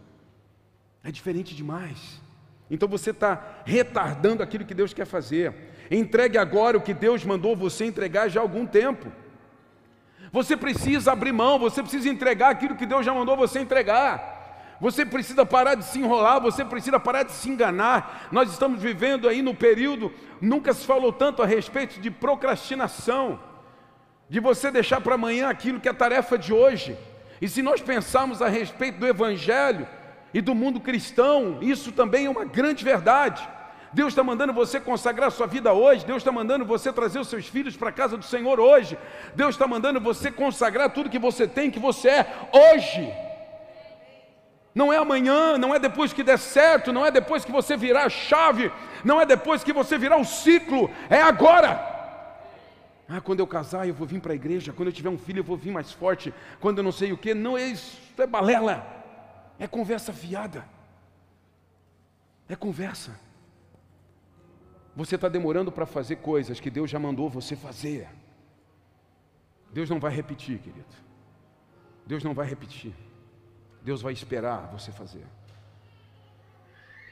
[1.05, 2.21] É diferente demais.
[2.71, 5.55] Então você está retardando aquilo que Deus quer fazer.
[5.91, 9.13] Entregue agora o que Deus mandou você entregar já há algum tempo.
[10.33, 14.34] Você precisa abrir mão, você precisa entregar aquilo que Deus já mandou você entregar.
[14.81, 18.29] Você precisa parar de se enrolar, você precisa parar de se enganar.
[18.33, 23.39] Nós estamos vivendo aí no período, nunca se falou tanto a respeito de procrastinação,
[24.29, 26.97] de você deixar para amanhã aquilo que é tarefa de hoje.
[27.41, 29.87] E se nós pensarmos a respeito do Evangelho
[30.33, 33.49] e do mundo cristão, isso também é uma grande verdade.
[33.93, 37.47] Deus está mandando você consagrar sua vida hoje, Deus está mandando você trazer os seus
[37.47, 38.99] filhos para a casa do Senhor hoje,
[39.37, 43.24] Deus está mandando você consagrar tudo que você tem, que você é hoje.
[44.75, 48.07] Não é amanhã, não é depois que der certo, não é depois que você virar
[48.07, 48.73] a chave,
[49.05, 51.93] não é depois que você virar o ciclo, é agora.
[53.09, 55.41] Ah, quando eu casar eu vou vir para a igreja, quando eu tiver um filho
[55.41, 58.27] eu vou vir mais forte, quando eu não sei o que, não é isso, é
[58.27, 58.85] balela,
[59.59, 60.65] é conversa fiada,
[62.49, 63.15] é conversa.
[64.97, 68.09] Você está demorando para fazer coisas que Deus já mandou você fazer.
[69.73, 70.95] Deus não vai repetir, querido.
[72.07, 72.95] Deus não vai repetir.
[73.85, 75.25] Deus vai esperar você fazer.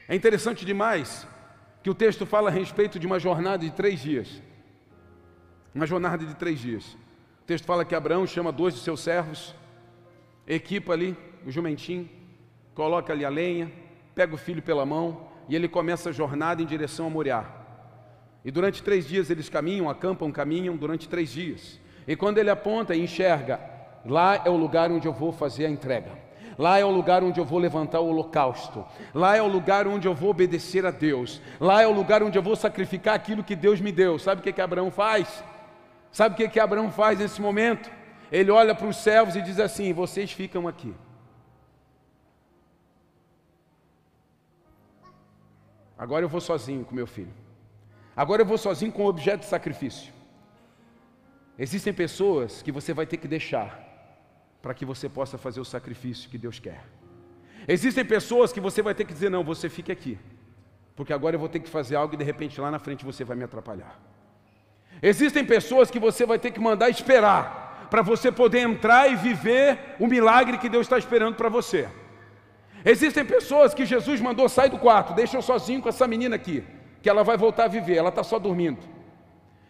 [0.09, 1.27] É interessante demais
[1.83, 4.41] que o texto fala a respeito de uma jornada de três dias.
[5.73, 6.97] Uma jornada de três dias.
[7.43, 9.53] O texto fala que Abraão chama dois de seus servos,
[10.47, 12.09] equipa ali o jumentinho,
[12.73, 13.71] coloca ali a lenha,
[14.15, 17.45] pega o filho pela mão e ele começa a jornada em direção a Moriá.
[18.43, 21.79] E durante três dias eles caminham, acampam, caminham durante três dias.
[22.07, 23.59] E quando ele aponta e enxerga,
[24.05, 26.22] lá é o lugar onde eu vou fazer a entrega.
[26.57, 28.85] Lá é o lugar onde eu vou levantar o holocausto.
[29.13, 31.41] Lá é o lugar onde eu vou obedecer a Deus.
[31.59, 34.19] Lá é o lugar onde eu vou sacrificar aquilo que Deus me deu.
[34.19, 35.43] Sabe o que, que Abraão faz?
[36.11, 37.91] Sabe o que, que Abraão faz nesse momento?
[38.31, 40.93] Ele olha para os servos e diz assim: Vocês ficam aqui.
[45.97, 47.33] Agora eu vou sozinho com meu filho.
[48.15, 50.13] Agora eu vou sozinho com o objeto de sacrifício.
[51.57, 53.92] Existem pessoas que você vai ter que deixar
[54.63, 56.85] para que você possa fazer o sacrifício que Deus quer.
[57.67, 60.17] Existem pessoas que você vai ter que dizer: não, você fique aqui,
[60.95, 63.25] porque agora eu vou ter que fazer algo e de repente lá na frente você
[63.25, 63.99] vai me atrapalhar.
[65.01, 69.97] Existem pessoas que você vai ter que mandar esperar para você poder entrar e viver
[69.99, 71.89] o milagre que Deus está esperando para você.
[72.85, 76.63] Existem pessoas que Jesus mandou sair do quarto, deixa eu sozinho com essa menina aqui
[77.01, 78.79] que ela vai voltar a viver, ela está só dormindo.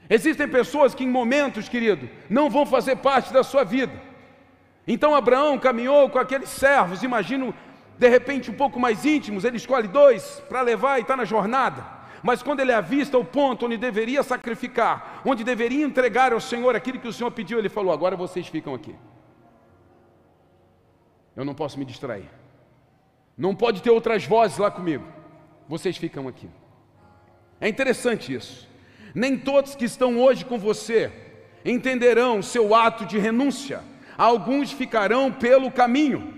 [0.08, 4.13] Existem pessoas que em momentos, querido, não vão fazer parte da sua vida.
[4.88, 7.54] Então Abraão caminhou com aqueles servos, imagino
[7.98, 11.86] de repente um pouco mais íntimos, ele escolhe dois para levar e está na jornada.
[12.22, 17.00] Mas quando ele avista o ponto onde deveria sacrificar, onde deveria entregar ao Senhor aquilo
[17.00, 18.96] que o Senhor pediu, ele falou: Agora vocês ficam aqui.
[21.36, 22.30] Eu não posso me distrair.
[23.38, 25.06] Não pode ter outras vozes lá comigo.
[25.68, 26.50] Vocês ficam aqui.
[27.60, 28.70] É interessante isso.
[29.14, 31.12] Nem todos que estão hoje com você
[31.66, 33.82] entenderão seu ato de renúncia.
[34.18, 36.34] Alguns ficarão pelo caminho.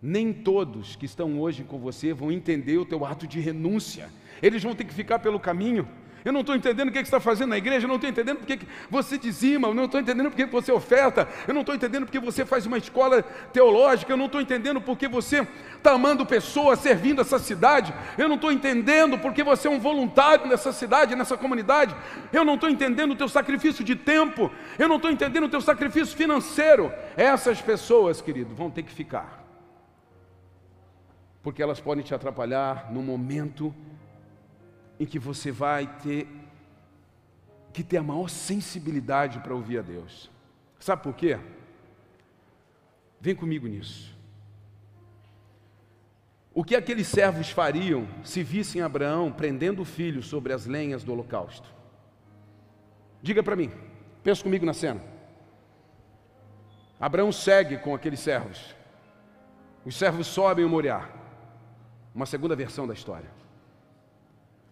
[0.00, 4.10] Nem todos que estão hoje com você vão entender o teu ato de renúncia.
[4.42, 5.88] Eles vão ter que ficar pelo caminho.
[6.24, 8.38] Eu não estou entendendo o que, você está fazendo na igreja, eu não estou entendendo
[8.38, 12.20] porque você dizima, eu não estou entendendo porque você oferta, eu não estou entendendo porque
[12.20, 17.20] você faz uma escola teológica, eu não estou entendendo porque você está amando pessoas, servindo
[17.20, 21.94] essa cidade, eu não estou entendendo porque você é um voluntário nessa cidade, nessa comunidade,
[22.32, 25.60] eu não estou entendendo o teu sacrifício de tempo, eu não estou entendendo o teu
[25.60, 26.92] sacrifício financeiro.
[27.16, 29.44] Essas pessoas, querido, vão ter que ficar,
[31.42, 33.74] porque elas podem te atrapalhar no momento
[35.02, 36.28] em que você vai ter
[37.72, 40.30] que ter a maior sensibilidade para ouvir a Deus.
[40.78, 41.40] Sabe por quê?
[43.20, 44.16] Vem comigo nisso.
[46.54, 51.10] O que aqueles servos fariam se vissem Abraão prendendo o filho sobre as lenhas do
[51.10, 51.68] holocausto?
[53.20, 53.72] Diga para mim,
[54.22, 55.02] pensa comigo na cena.
[57.00, 58.72] Abraão segue com aqueles servos.
[59.84, 61.08] Os servos sobem o Moriá.
[62.14, 63.41] Uma segunda versão da história.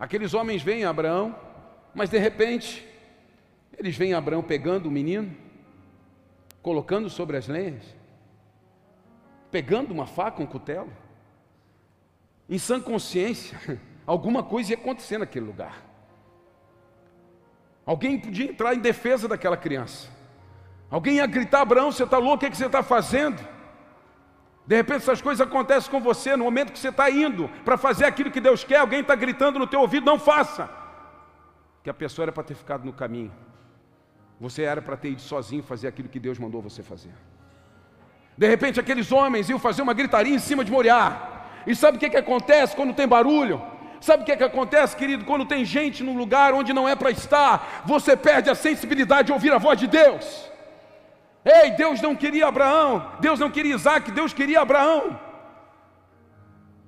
[0.01, 1.37] Aqueles homens a Abraão,
[1.95, 2.89] mas de repente,
[3.77, 5.37] eles veem Abraão pegando o menino,
[6.63, 7.85] colocando sobre as lenhas,
[9.51, 10.91] pegando uma faca, um cutelo.
[12.49, 13.61] Em sã consciência,
[14.07, 15.85] alguma coisa ia acontecer naquele lugar.
[17.85, 20.09] Alguém podia entrar em defesa daquela criança.
[20.91, 22.37] Alguém ia gritar: Abraão, você está louco?
[22.37, 23.47] O que, é que você está fazendo?
[24.71, 28.05] De repente essas coisas acontecem com você no momento que você está indo para fazer
[28.05, 30.71] aquilo que Deus quer, alguém está gritando no teu ouvido, não faça.
[31.83, 33.33] Que a pessoa era para ter ficado no caminho.
[34.39, 37.11] Você era para ter ido sozinho fazer aquilo que Deus mandou você fazer.
[38.39, 41.49] De repente aqueles homens iam fazer uma gritaria em cima de Moriá.
[41.67, 43.61] E sabe o que, que acontece quando tem barulho?
[44.01, 45.25] Sabe o que, que acontece, querido?
[45.25, 49.33] Quando tem gente num lugar onde não é para estar, você perde a sensibilidade de
[49.33, 50.49] ouvir a voz de Deus.
[51.45, 55.19] Ei, Deus não queria Abraão, Deus não queria Isaac, Deus queria Abraão.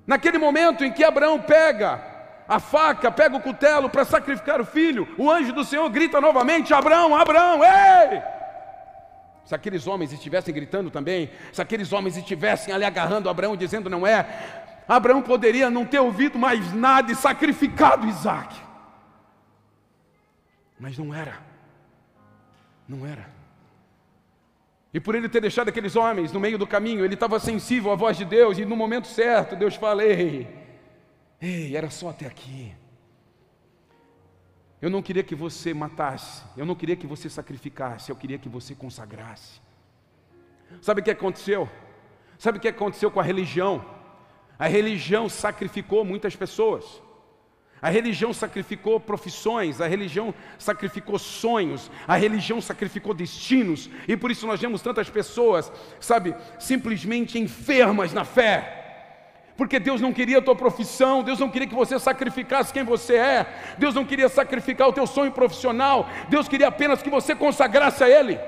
[0.07, 2.03] Naquele momento em que Abraão pega
[2.47, 6.75] a faca, pega o cutelo para sacrificar o filho, o anjo do Senhor grita novamente:
[6.75, 8.23] Abraão, Abraão, ei!
[9.45, 14.07] Se aqueles homens estivessem gritando também, se aqueles homens estivessem ali agarrando Abraão, dizendo não
[14.07, 14.27] é,
[14.87, 18.55] Abraão poderia não ter ouvido mais nada e sacrificado Isaac.
[20.79, 21.39] Mas não era,
[22.89, 23.32] não era.
[24.93, 27.95] E por ele ter deixado aqueles homens no meio do caminho, ele estava sensível à
[27.95, 30.47] voz de Deus, e no momento certo, Deus fala: Ei,
[31.41, 32.75] ei, era só até aqui.
[34.81, 38.49] Eu não queria que você matasse, eu não queria que você sacrificasse, eu queria que
[38.49, 39.61] você consagrasse.
[40.81, 41.69] Sabe o que aconteceu?
[42.37, 43.85] Sabe o que aconteceu com a religião?
[44.59, 47.01] A religião sacrificou muitas pessoas.
[47.83, 54.47] A religião sacrificou profissões, a religião sacrificou sonhos, a religião sacrificou destinos, e por isso
[54.47, 58.79] nós vemos tantas pessoas, sabe, simplesmente enfermas na fé.
[59.57, 63.17] Porque Deus não queria a tua profissão, Deus não queria que você sacrificasse quem você
[63.17, 68.05] é, Deus não queria sacrificar o teu sonho profissional, Deus queria apenas que você consagrasse
[68.05, 68.39] a Ele.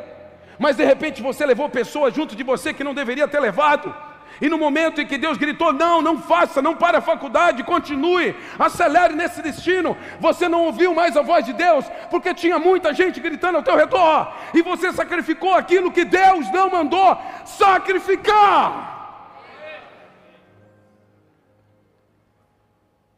[0.61, 3.93] Mas de repente você levou pessoas junto de você que não deveria ter levado.
[4.41, 8.35] E no momento em que Deus gritou: Não, não faça, não pare a faculdade, continue,
[8.59, 9.97] acelere nesse destino.
[10.21, 13.77] Você não ouviu mais a voz de Deus, porque tinha muita gente gritando ao teu
[13.77, 18.93] redor, e você sacrificou aquilo que Deus não mandou sacrificar.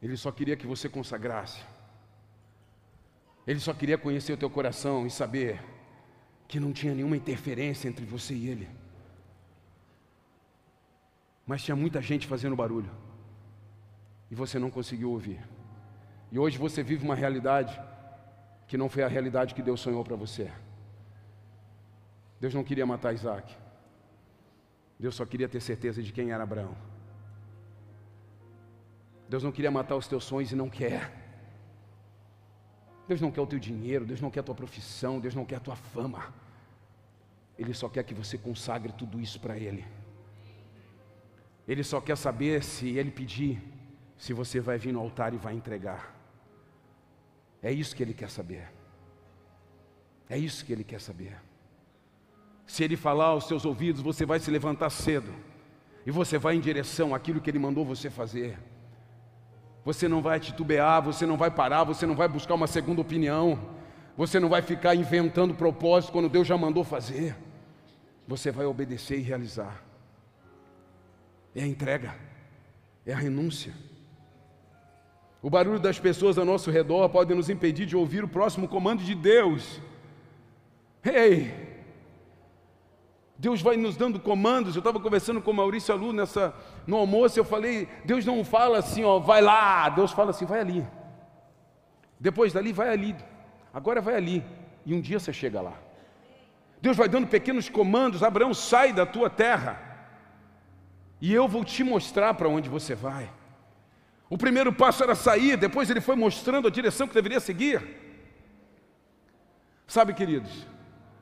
[0.01, 1.59] Ele só queria que você consagrasse.
[3.47, 5.59] Ele só queria conhecer o teu coração e saber
[6.47, 8.67] que não tinha nenhuma interferência entre você e ele
[11.47, 12.91] mas tinha muita gente fazendo barulho.
[14.29, 15.41] E você não conseguiu ouvir.
[16.29, 17.79] E hoje você vive uma realidade
[18.67, 20.51] que não foi a realidade que Deus sonhou para você.
[22.37, 23.55] Deus não queria matar Isaac.
[24.99, 26.75] Deus só queria ter certeza de quem era Abraão.
[29.29, 31.13] Deus não queria matar os teus sonhos e não quer.
[33.07, 35.55] Deus não quer o teu dinheiro, Deus não quer a tua profissão, Deus não quer
[35.55, 36.33] a tua fama.
[37.57, 39.85] Ele só quer que você consagre tudo isso para Ele.
[41.67, 43.61] Ele só quer saber se ele pedir,
[44.17, 46.15] se você vai vir no altar e vai entregar.
[47.61, 48.71] É isso que ele quer saber.
[50.29, 51.35] É isso que ele quer saber.
[52.65, 55.33] Se ele falar aos seus ouvidos, você vai se levantar cedo
[56.05, 58.57] e você vai em direção àquilo que ele mandou você fazer.
[59.83, 63.75] Você não vai titubear, você não vai parar, você não vai buscar uma segunda opinião,
[64.15, 67.35] você não vai ficar inventando propósito quando Deus já mandou fazer.
[68.25, 69.86] Você vai obedecer e realizar
[71.55, 72.15] é a entrega,
[73.05, 73.73] é a renúncia.
[75.41, 79.03] O barulho das pessoas ao nosso redor pode nos impedir de ouvir o próximo comando
[79.03, 79.79] de Deus.
[81.03, 81.67] Ei!
[83.37, 84.75] Deus vai nos dando comandos.
[84.75, 86.53] Eu estava conversando com Maurício Alu nessa,
[86.87, 90.59] no almoço, eu falei, Deus não fala assim, ó, vai lá, Deus fala assim, vai
[90.59, 90.85] ali.
[92.19, 93.15] Depois dali, vai ali.
[93.71, 94.43] Agora vai ali.
[94.85, 95.73] E um dia você chega lá.
[96.81, 99.86] Deus vai dando pequenos comandos, Abraão, sai da tua terra.
[101.19, 103.31] E eu vou te mostrar para onde você vai.
[104.29, 107.81] O primeiro passo era sair, depois ele foi mostrando a direção que deveria seguir.
[109.87, 110.67] Sabe, queridos,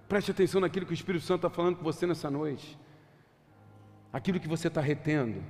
[0.10, 2.78] preste atenção naquilo que o Espírito Santo está falando com você nessa noite.
[4.12, 5.44] Aquilo que você está retendo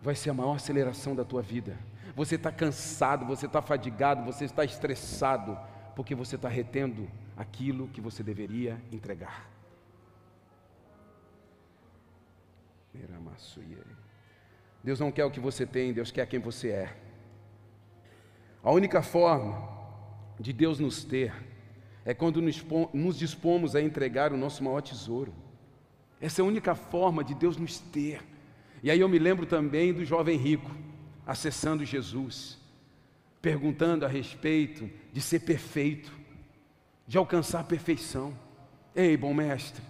[0.00, 1.76] vai ser a maior aceleração da tua vida.
[2.14, 5.58] Você está cansado, você está fadigado, você está estressado,
[5.94, 7.06] porque você está retendo
[7.36, 9.55] aquilo que você deveria entregar.
[14.86, 16.96] Deus não quer o que você tem, Deus quer quem você é.
[18.62, 19.68] A única forma
[20.38, 21.34] de Deus nos ter
[22.04, 25.34] é quando nos dispomos a entregar o nosso maior tesouro.
[26.20, 28.22] Essa é a única forma de Deus nos ter.
[28.82, 30.70] E aí eu me lembro também do jovem rico,
[31.26, 32.56] acessando Jesus,
[33.42, 36.12] perguntando a respeito de ser perfeito,
[37.08, 38.38] de alcançar a perfeição.
[38.94, 39.82] Ei, bom mestre,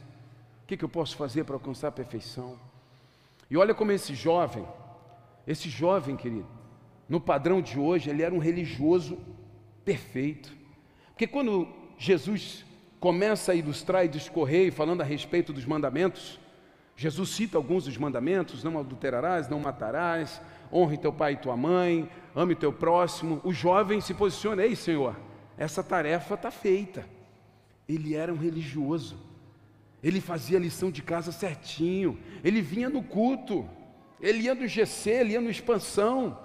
[0.65, 2.59] o que, que eu posso fazer para alcançar a perfeição?
[3.51, 4.67] E olha como esse jovem,
[5.47, 6.47] esse jovem, querido,
[7.09, 9.19] no padrão de hoje, ele era um religioso
[9.85, 10.53] perfeito.
[11.09, 12.65] Porque quando Jesus
[12.99, 16.41] começa a ilustrar e discorrer, falando a respeito dos mandamentos,
[16.97, 20.41] Jesus cita alguns dos mandamentos: não adulterarás, não matarás,
[20.73, 23.41] honre teu pai e tua mãe, ame teu próximo.
[23.45, 25.15] O jovem se posiciona: Ei, Senhor,
[25.57, 27.07] essa tarefa está feita.
[27.89, 29.26] Ele era um religioso.
[30.03, 33.69] Ele fazia a lição de casa certinho, ele vinha no culto,
[34.21, 36.39] ele ia no GC, ele ia no expansão.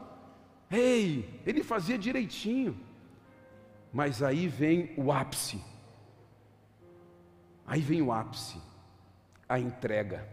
[0.70, 2.80] Ei, ele fazia direitinho.
[3.92, 5.62] Mas aí vem o ápice.
[7.66, 8.58] Aí vem o ápice,
[9.48, 10.28] a entrega.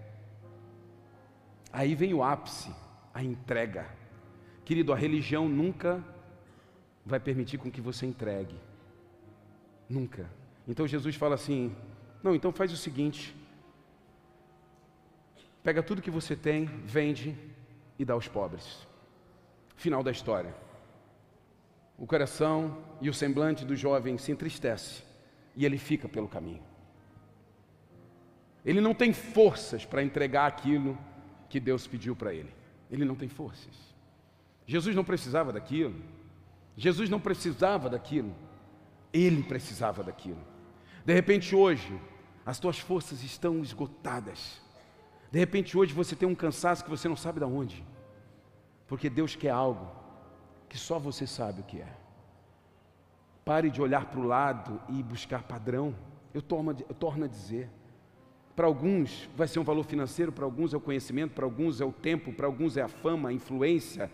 [1.72, 2.70] Aí vem o ápice,
[3.12, 3.86] a entrega.
[4.64, 6.04] Querido, a religião nunca
[7.04, 8.56] vai permitir com que você entregue.
[9.88, 10.30] Nunca.
[10.66, 11.74] Então Jesus fala assim:
[12.22, 13.34] não, então faz o seguinte:
[15.62, 17.36] pega tudo que você tem, vende
[17.98, 18.86] e dá aos pobres.
[19.76, 20.54] Final da história.
[21.96, 25.02] O coração e o semblante do jovem se entristece
[25.56, 26.62] e ele fica pelo caminho.
[28.64, 30.96] Ele não tem forças para entregar aquilo
[31.48, 32.52] que Deus pediu para ele.
[32.90, 33.74] Ele não tem forças.
[34.66, 35.94] Jesus não precisava daquilo.
[36.76, 38.34] Jesus não precisava daquilo.
[39.12, 40.40] Ele precisava daquilo.
[41.08, 41.98] De repente hoje,
[42.44, 44.60] as tuas forças estão esgotadas.
[45.32, 47.82] De repente hoje você tem um cansaço que você não sabe de onde.
[48.86, 49.90] Porque Deus quer algo
[50.68, 51.96] que só você sabe o que é.
[53.42, 55.94] Pare de olhar para o lado e buscar padrão.
[56.34, 57.70] Eu torno, eu torno a dizer.
[58.54, 61.86] Para alguns vai ser um valor financeiro, para alguns é o conhecimento, para alguns é
[61.86, 64.12] o tempo, para alguns é a fama, a influência.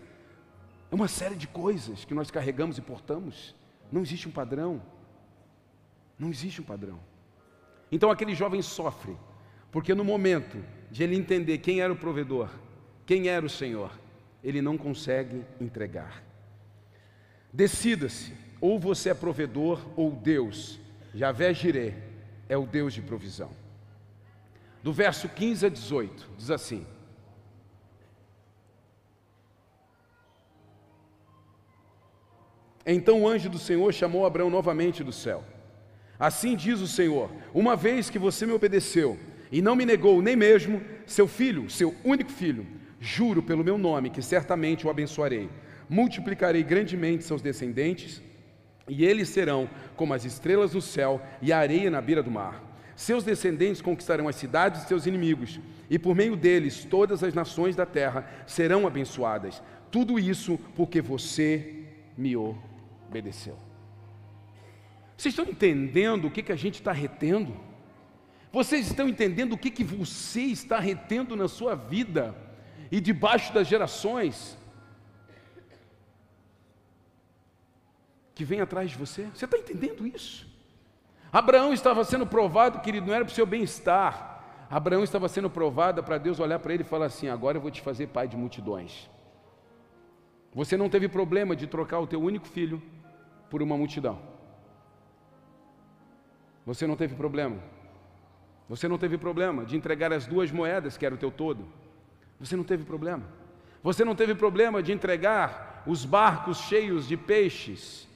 [0.89, 3.53] É uma série de coisas que nós carregamos e portamos.
[3.91, 4.94] Não existe um padrão.
[6.17, 6.99] Não existe um padrão.
[7.91, 9.15] Então aquele jovem sofre,
[9.71, 12.49] porque no momento de ele entender quem era o provedor,
[13.05, 13.91] quem era o Senhor,
[14.43, 16.23] ele não consegue entregar.
[17.51, 20.79] Decida-se, ou você é provedor ou Deus.
[21.13, 21.95] Javé Jireh
[22.49, 23.51] é o Deus de provisão
[24.85, 26.85] do verso 15 a 18, diz assim:
[32.85, 35.43] Então o anjo do Senhor chamou Abraão novamente do céu.
[36.19, 39.17] Assim diz o Senhor: Uma vez que você me obedeceu
[39.51, 42.65] e não me negou nem mesmo seu filho, seu único filho,
[42.99, 45.49] juro pelo meu nome que certamente o abençoarei.
[45.87, 48.21] Multiplicarei grandemente seus descendentes,
[48.87, 52.63] e eles serão como as estrelas no céu e a areia na beira do mar.
[52.95, 55.59] Seus descendentes conquistarão as cidades de seus inimigos,
[55.89, 59.61] e por meio deles todas as nações da terra serão abençoadas.
[59.91, 61.83] Tudo isso porque você
[62.17, 63.64] me obedeceu.
[65.17, 67.55] Vocês estão entendendo o que, que a gente está retendo?
[68.51, 72.35] Vocês estão entendendo o que, que você está retendo na sua vida
[72.91, 74.57] e debaixo das gerações
[78.33, 79.25] que vem atrás de você?
[79.33, 80.47] Você está entendendo isso?
[81.31, 84.67] Abraão estava sendo provado, querido, não era para o seu bem-estar.
[84.69, 87.71] Abraão estava sendo provado para Deus olhar para ele e falar assim: agora eu vou
[87.71, 89.09] te fazer pai de multidões.
[90.53, 92.81] Você não teve problema de trocar o teu único filho
[93.49, 94.34] por uma multidão.
[96.65, 97.57] Você não teve problema.
[98.67, 101.65] Você não teve problema de entregar as duas moedas que era o teu todo.
[102.39, 103.23] Você não teve problema.
[103.83, 108.07] Você não teve problema de entregar os barcos cheios de peixes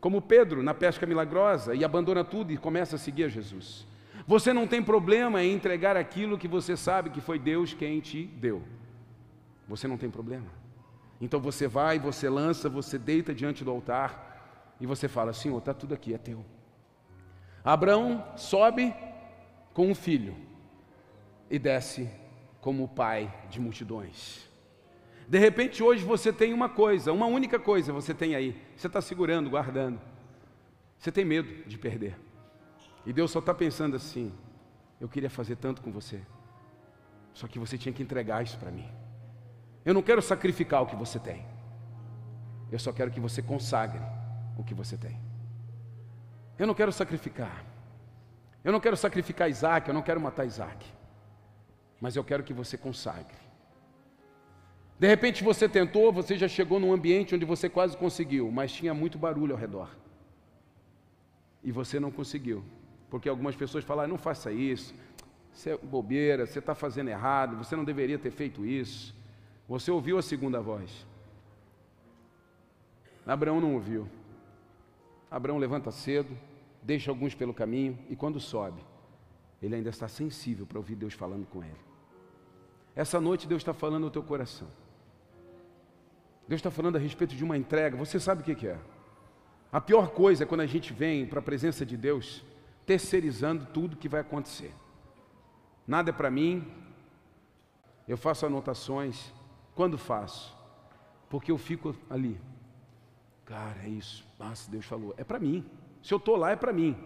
[0.00, 3.86] como Pedro na pesca milagrosa e abandona tudo e começa a seguir a Jesus.
[4.26, 8.24] Você não tem problema em entregar aquilo que você sabe que foi Deus quem te
[8.24, 8.62] deu.
[9.68, 10.46] Você não tem problema.
[11.20, 15.74] Então você vai, você lança, você deita diante do altar e você fala: Senhor, está
[15.74, 16.44] tudo aqui, é teu.
[17.64, 18.94] Abraão sobe
[19.74, 20.36] com um filho
[21.50, 22.10] e desce
[22.60, 24.48] como pai de multidões.
[25.28, 28.60] De repente, hoje você tem uma coisa, uma única coisa você tem aí.
[28.76, 30.00] Você está segurando, guardando.
[30.98, 32.16] Você tem medo de perder.
[33.06, 34.32] E Deus só está pensando assim:
[35.00, 36.20] eu queria fazer tanto com você.
[37.32, 38.88] Só que você tinha que entregar isso para mim.
[39.84, 41.46] Eu não quero sacrificar o que você tem.
[42.70, 44.00] Eu só quero que você consagre
[44.58, 45.29] o que você tem.
[46.60, 47.64] Eu não quero sacrificar.
[48.62, 50.86] Eu não quero sacrificar Isaac, eu não quero matar Isaac.
[51.98, 53.38] Mas eu quero que você consagre.
[54.98, 58.92] De repente você tentou, você já chegou num ambiente onde você quase conseguiu, mas tinha
[58.92, 59.88] muito barulho ao redor.
[61.64, 62.62] E você não conseguiu.
[63.08, 64.94] Porque algumas pessoas falaram: não faça isso,
[65.54, 69.14] isso é bobeira, você está fazendo errado, você não deveria ter feito isso.
[69.66, 71.06] Você ouviu a segunda voz.
[73.26, 74.06] Abraão não ouviu.
[75.30, 76.36] Abraão levanta cedo,
[76.82, 78.82] deixa alguns pelo caminho e quando sobe,
[79.62, 81.80] ele ainda está sensível para ouvir Deus falando com ele.
[82.94, 84.68] Essa noite Deus está falando no teu coração.
[86.48, 87.96] Deus está falando a respeito de uma entrega.
[87.96, 88.78] Você sabe o que é?
[89.72, 92.44] A pior coisa é quando a gente vem para a presença de Deus
[92.84, 94.74] terceirizando tudo que vai acontecer.
[95.86, 96.66] Nada é para mim,
[98.10, 99.32] eu faço anotações.
[99.76, 100.56] Quando faço?
[101.28, 102.40] Porque eu fico ali.
[103.44, 104.26] Cara, é isso.
[104.36, 105.14] Nossa, Deus falou.
[105.16, 105.64] É para mim.
[106.02, 106.96] Se eu estou lá, é para mim.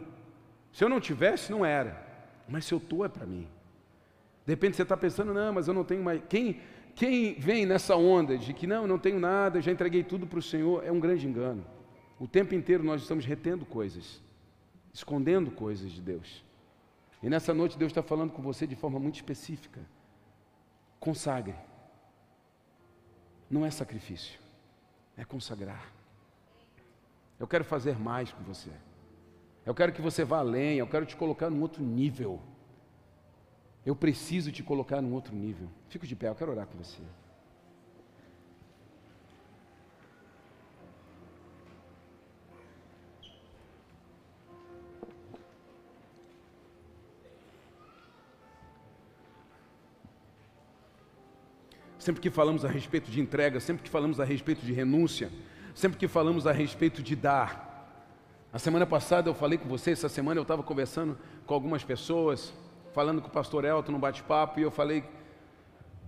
[0.72, 2.04] Se eu não tivesse, não era.
[2.48, 3.48] Mas se eu estou, é para mim.
[4.44, 6.20] De repente você está pensando, não, mas eu não tenho mais.
[6.28, 6.60] Quem,
[6.94, 10.42] quem vem nessa onda de que não, não tenho nada, já entreguei tudo para o
[10.42, 11.64] Senhor, é um grande engano.
[12.18, 14.22] O tempo inteiro nós estamos retendo coisas,
[14.92, 16.44] escondendo coisas de Deus.
[17.22, 19.80] E nessa noite Deus está falando com você de forma muito específica.
[21.00, 21.54] Consagre.
[23.50, 24.38] não é sacrifício,
[25.16, 25.92] é consagrar.
[27.38, 28.70] Eu quero fazer mais com você.
[29.66, 32.40] Eu quero que você vá além, eu quero te colocar num outro nível.
[33.84, 35.68] Eu preciso te colocar num outro nível.
[35.88, 37.02] Fico de pé, eu quero orar com você.
[51.98, 55.30] Sempre que falamos a respeito de entrega, sempre que falamos a respeito de renúncia,
[55.74, 57.90] sempre que falamos a respeito de dar.
[58.52, 62.54] A semana passada eu falei com você, essa semana eu estava conversando com algumas pessoas,
[62.92, 65.04] falando com o pastor Elton no bate-papo, e eu falei: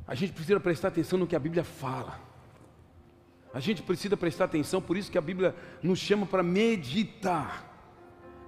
[0.06, 2.20] a gente precisa prestar atenção no que a Bíblia fala.
[3.52, 7.64] A gente precisa prestar atenção, por isso que a Bíblia nos chama para meditar.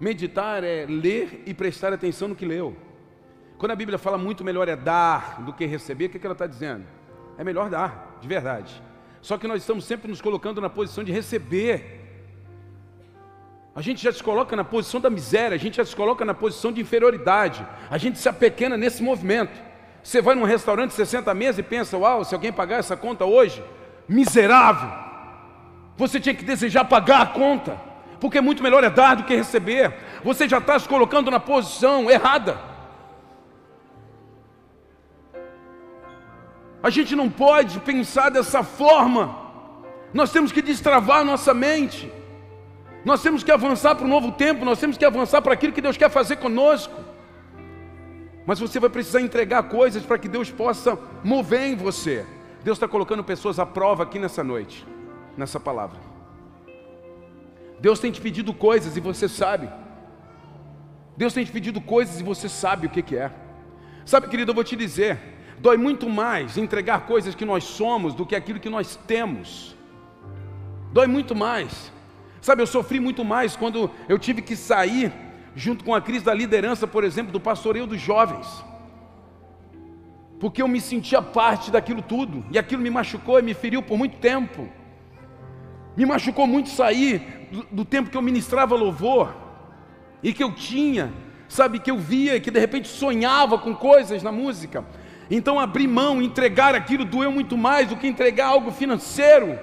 [0.00, 2.76] Meditar é ler e prestar atenção no que leu.
[3.56, 6.34] Quando a Bíblia fala muito melhor é dar do que receber, o que, que ela
[6.34, 6.84] está dizendo?
[7.38, 8.82] é melhor dar, de verdade.
[9.20, 12.06] Só que nós estamos sempre nos colocando na posição de receber.
[13.74, 16.34] A gente já se coloca na posição da miséria, a gente já se coloca na
[16.34, 17.66] posição de inferioridade.
[17.90, 19.58] A gente se apequena nesse movimento.
[20.02, 23.62] Você vai num restaurante 60 meses e pensa, uau, se alguém pagar essa conta hoje,
[24.08, 24.90] miserável.
[25.96, 27.80] Você tinha que desejar pagar a conta,
[28.20, 29.94] porque muito melhor é dar do que receber.
[30.24, 32.67] Você já está se colocando na posição errada.
[36.82, 39.36] A gente não pode pensar dessa forma.
[40.12, 42.12] Nós temos que destravar nossa mente.
[43.04, 45.80] Nós temos que avançar para o novo tempo, nós temos que avançar para aquilo que
[45.80, 46.94] Deus quer fazer conosco.
[48.44, 52.24] Mas você vai precisar entregar coisas para que Deus possa mover em você.
[52.64, 54.86] Deus está colocando pessoas à prova aqui nessa noite,
[55.36, 55.98] nessa palavra.
[57.80, 59.68] Deus tem te pedido coisas e você sabe.
[61.16, 63.30] Deus tem te pedido coisas e você sabe o que, que é.
[64.04, 65.37] Sabe, querido, eu vou te dizer.
[65.60, 69.76] Dói muito mais entregar coisas que nós somos do que aquilo que nós temos.
[70.92, 71.92] Dói muito mais.
[72.40, 75.12] Sabe, eu sofri muito mais quando eu tive que sair
[75.54, 78.64] junto com a crise da liderança, por exemplo, do pastoreio dos jovens.
[80.38, 83.98] Porque eu me sentia parte daquilo tudo, e aquilo me machucou e me feriu por
[83.98, 84.68] muito tempo.
[85.96, 89.34] Me machucou muito sair do, do tempo que eu ministrava louvor
[90.22, 91.12] e que eu tinha,
[91.48, 94.84] sabe, que eu via que de repente sonhava com coisas na música.
[95.30, 99.58] Então abrir mão, entregar aquilo doeu muito mais do que entregar algo financeiro.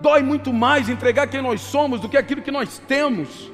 [0.00, 3.50] Dói muito mais entregar quem nós somos do que aquilo que nós temos.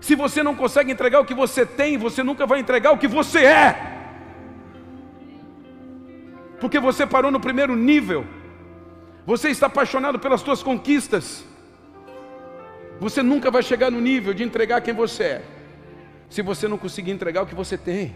[0.00, 3.08] Se você não consegue entregar o que você tem, você nunca vai entregar o que
[3.08, 3.96] você é.
[6.60, 8.26] Porque você parou no primeiro nível.
[9.24, 11.44] Você está apaixonado pelas suas conquistas.
[13.00, 15.42] Você nunca vai chegar no nível de entregar quem você é.
[16.28, 18.14] Se você não conseguir entregar o que você tem.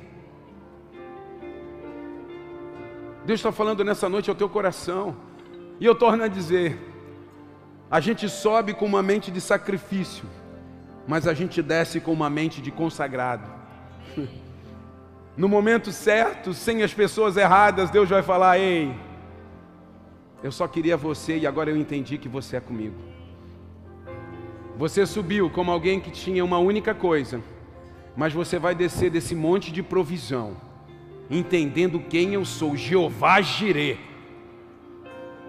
[3.24, 5.16] Deus está falando nessa noite ao teu coração.
[5.78, 6.78] E eu torno a dizer:
[7.90, 10.24] a gente sobe com uma mente de sacrifício,
[11.06, 13.48] mas a gente desce com uma mente de consagrado.
[15.36, 18.94] No momento certo, sem as pessoas erradas, Deus vai falar: Ei,
[20.42, 22.96] eu só queria você e agora eu entendi que você é comigo.
[24.76, 27.40] Você subiu como alguém que tinha uma única coisa,
[28.14, 30.56] mas você vai descer desse monte de provisão
[31.30, 33.96] entendendo quem eu sou, Jeová Jirê.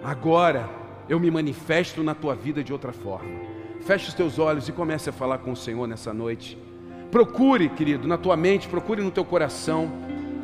[0.04, 0.70] Agora
[1.10, 3.30] eu me manifesto na tua vida de outra forma.
[3.82, 6.58] Feche os teus olhos e comece a falar com o Senhor nessa noite.
[7.10, 9.92] Procure, querido, na tua mente, procure no teu coração.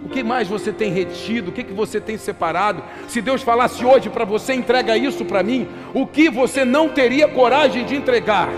[0.03, 1.49] O que mais você tem retido?
[1.49, 2.83] O que, que você tem separado?
[3.07, 7.27] Se Deus falasse hoje para você, entrega isso para mim, o que você não teria
[7.27, 8.49] coragem de entregar?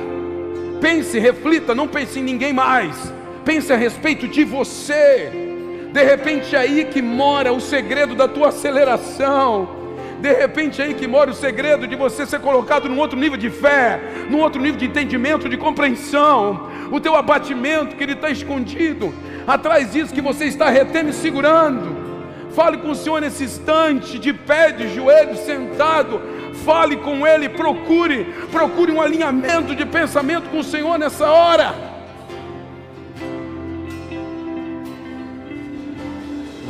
[0.81, 3.13] Pense, reflita, não pense em ninguém mais.
[3.43, 5.48] Pense a respeito de você.
[5.91, 9.77] De repente é aí que mora o segredo da tua aceleração.
[10.21, 13.37] De repente é aí que mora o segredo de você ser colocado num outro nível
[13.37, 16.69] de fé, num outro nível de entendimento, de compreensão.
[16.91, 19.13] O teu abatimento que ele está escondido,
[19.47, 21.97] atrás disso que você está retendo e segurando.
[22.51, 26.21] Fale com o Senhor nesse instante, de pé, de joelho, sentado.
[26.65, 31.88] Fale com Ele, procure, procure um alinhamento de pensamento com o Senhor nessa hora.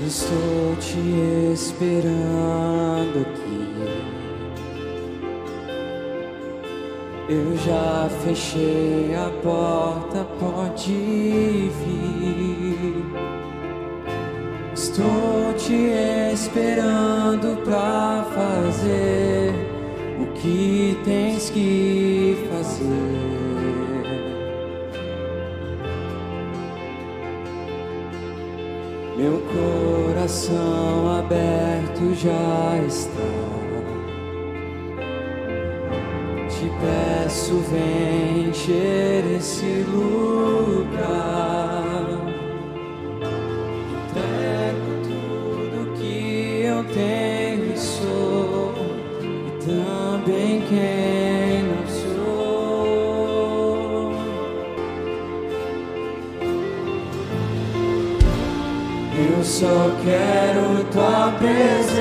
[0.10, 3.60] Estou te esperando aqui.
[7.30, 13.06] Eu já fechei a porta, pode vir.
[14.74, 15.92] Estou te
[16.34, 19.54] esperando pra fazer
[20.20, 23.39] o que tens que fazer.
[30.30, 33.10] coração aberto já está.
[36.48, 40.59] Te peço, vem encher esse lugar.
[59.60, 62.00] Só quero tua presença.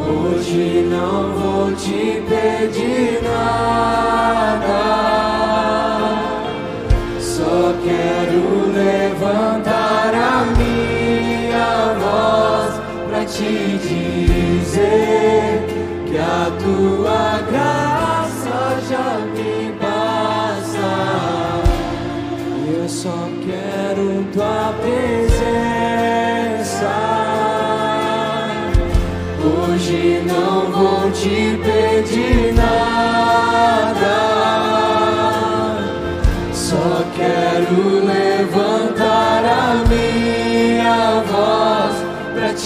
[0.00, 4.82] Hoje não vou te pedir nada.
[7.20, 8.21] Só quero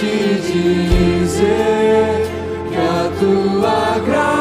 [0.07, 2.23] te dizer
[2.71, 4.36] que a tua graça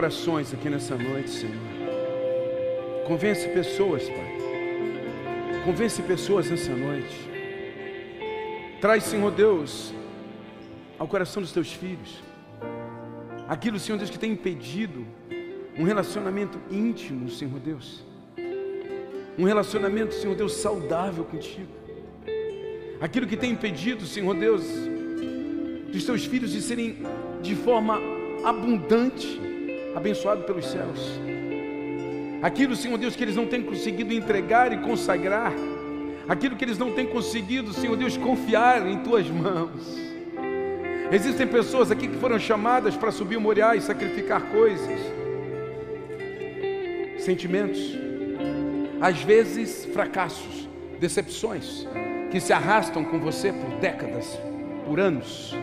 [0.00, 1.54] corações aqui nessa noite, Senhor.
[3.06, 5.62] Convence pessoas, Pai.
[5.62, 7.18] Convence pessoas nessa noite.
[8.80, 9.92] Traz, Senhor Deus,
[10.98, 12.22] ao coração dos teus filhos
[13.46, 15.04] aquilo, Senhor Deus, que tem impedido
[15.78, 18.02] um relacionamento íntimo, Senhor Deus.
[19.36, 21.68] Um relacionamento, Senhor Deus, saudável contigo.
[23.02, 24.64] Aquilo que tem impedido, Senhor Deus,
[25.92, 27.02] dos teus filhos de serem
[27.42, 28.00] de forma
[28.42, 29.49] abundante
[29.94, 31.20] abençoados pelos céus.
[32.42, 35.52] Aquilo, Senhor Deus, que eles não têm conseguido entregar e consagrar,
[36.28, 40.10] aquilo que eles não têm conseguido, Senhor Deus, confiar em tuas mãos.
[41.12, 45.00] Existem pessoas aqui que foram chamadas para subir o Moriá e sacrificar coisas,
[47.18, 47.98] sentimentos,
[49.00, 50.68] às vezes fracassos,
[50.98, 51.86] decepções,
[52.30, 54.38] que se arrastam com você por décadas,
[54.86, 55.54] por anos.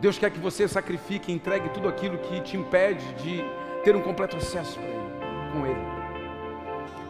[0.00, 3.44] Deus quer que você sacrifique e entregue tudo aquilo que te impede de
[3.84, 6.00] ter um completo acesso Ele, com Ele.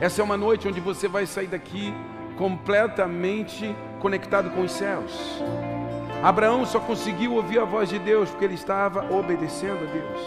[0.01, 1.95] Essa é uma noite onde você vai sair daqui
[2.36, 5.43] completamente conectado com os céus.
[6.22, 10.20] Abraão só conseguiu ouvir a voz de Deus porque ele estava obedecendo a Deus,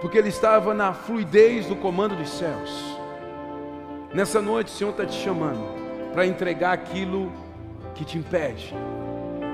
[0.00, 2.98] porque ele estava na fluidez do comando dos céus.
[4.14, 5.60] Nessa noite, o Senhor está te chamando
[6.12, 7.32] para entregar aquilo
[7.94, 8.74] que te impede,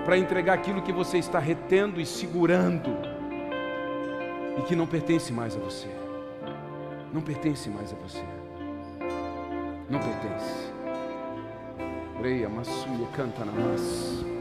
[0.05, 2.91] para entregar aquilo que você está retendo e segurando
[4.59, 5.89] e que não pertence mais a você.
[7.13, 8.25] Não pertence mais a você.
[9.89, 10.73] Não pertence.
[12.19, 14.32] Breia, Massuya, canta na massa.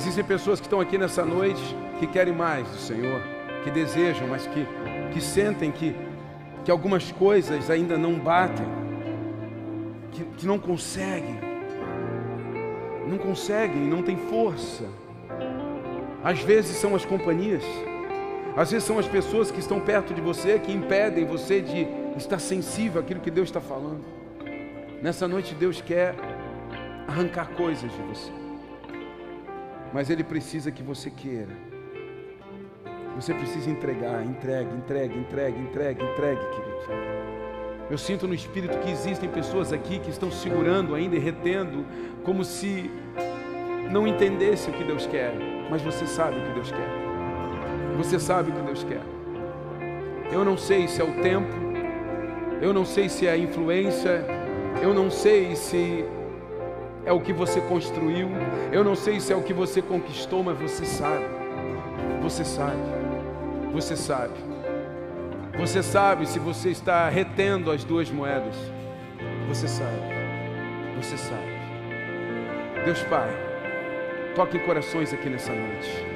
[0.00, 1.60] Existem pessoas que estão aqui nessa noite
[1.98, 3.20] que querem mais do Senhor,
[3.62, 4.66] que desejam, mas que,
[5.12, 5.94] que sentem que,
[6.64, 8.64] que algumas coisas ainda não batem,
[10.10, 11.38] que, que não conseguem,
[13.06, 14.84] não conseguem, não tem força.
[16.24, 17.62] Às vezes são as companhias,
[18.56, 21.86] às vezes são as pessoas que estão perto de você que impedem você de
[22.16, 24.02] estar sensível àquilo que Deus está falando.
[25.02, 26.14] Nessa noite Deus quer
[27.06, 28.49] arrancar coisas de você.
[29.92, 31.70] Mas Ele precisa que você queira.
[33.16, 36.70] Você precisa entregar, entregue, entregue, entregue, entregue, entregue, querido.
[37.90, 41.84] Eu sinto no espírito que existem pessoas aqui que estão segurando ainda e retendo,
[42.22, 42.88] como se
[43.90, 45.34] não entendesse o que Deus quer.
[45.68, 46.88] Mas você sabe o que Deus quer.
[47.96, 49.02] Você sabe o que Deus quer.
[50.32, 51.52] Eu não sei se é o tempo,
[52.62, 54.24] eu não sei se é a influência,
[54.80, 56.04] eu não sei se
[57.04, 58.28] é o que você construiu,
[58.72, 61.24] eu não sei se é o que você conquistou, mas você sabe.
[62.22, 62.76] Você sabe.
[63.72, 64.34] Você sabe.
[65.58, 68.54] Você sabe se você está retendo as duas moedas.
[69.48, 70.00] Você sabe.
[70.96, 71.50] Você sabe.
[72.84, 73.28] Deus Pai,
[74.34, 76.06] toque em corações aqui nessa noite.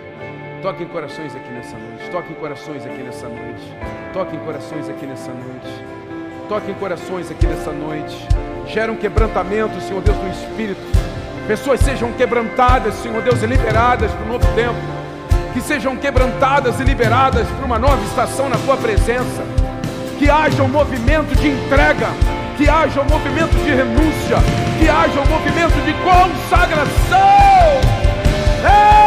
[0.63, 2.11] Toque em corações aqui nessa noite.
[2.11, 3.75] Toque em corações aqui nessa noite.
[4.15, 5.85] Toque em corações aqui nessa noite.
[6.49, 8.54] Toque em corações aqui nessa noite.
[8.67, 10.81] Gera um quebrantamento, Senhor Deus, no Espírito.
[11.47, 14.79] Pessoas sejam quebrantadas, Senhor Deus, e liberadas para o novo tempo.
[15.53, 19.43] Que sejam quebrantadas e liberadas para uma nova estação na Tua presença.
[20.19, 22.09] Que haja um movimento de entrega.
[22.57, 24.37] Que haja um movimento de renúncia.
[24.79, 27.19] Que haja um movimento de consagração.
[28.65, 29.04] Ei!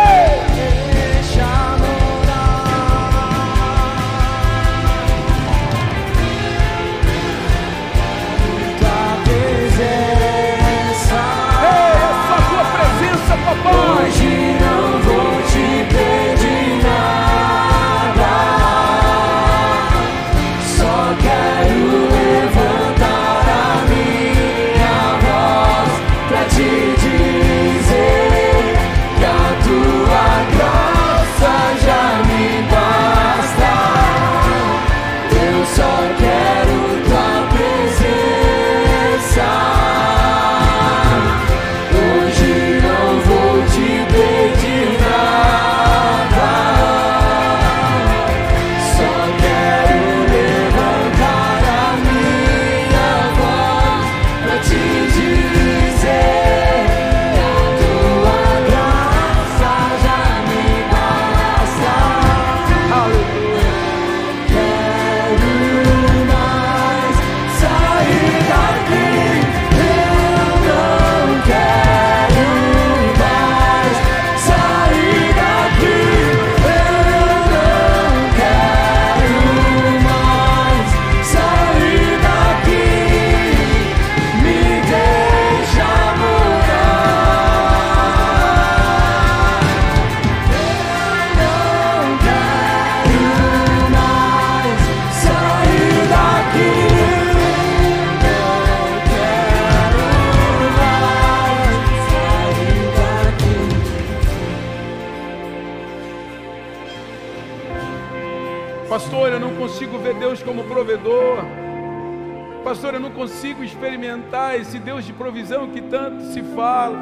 [113.17, 116.99] Consigo experimentar esse Deus de provisão que tanto se fala.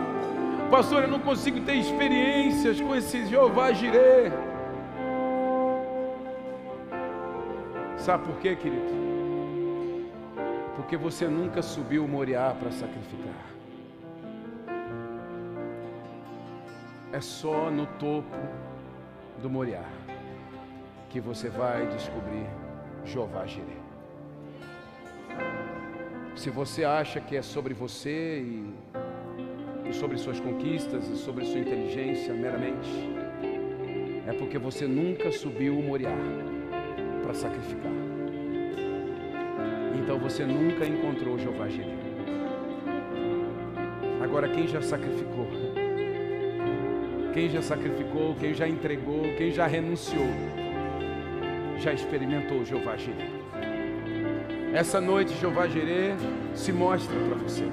[0.71, 4.31] Pastor, eu não consigo ter experiências com esse Jeová Jireh.
[7.97, 8.95] Sabe por quê, querido?
[10.77, 13.45] Porque você nunca subiu o Moriá para sacrificar.
[17.11, 18.37] É só no topo
[19.41, 19.83] do Moriá
[21.09, 22.47] que você vai descobrir
[23.03, 23.83] Jeová Jireh.
[26.35, 28.73] Se você acha que é sobre você e,
[29.89, 32.89] e sobre suas conquistas e sobre sua inteligência meramente,
[34.27, 36.15] é porque você nunca subiu o Moriá
[37.23, 37.91] para sacrificar.
[39.97, 41.95] Então você nunca encontrou Jeová Jireh.
[44.21, 45.47] Agora quem já sacrificou?
[47.33, 50.27] Quem já sacrificou, quem já entregou, quem já renunciou,
[51.79, 53.34] já experimentou Jeová Jireh.
[54.75, 56.17] Essa noite Jeová Jireh
[56.53, 57.63] se mostra para você,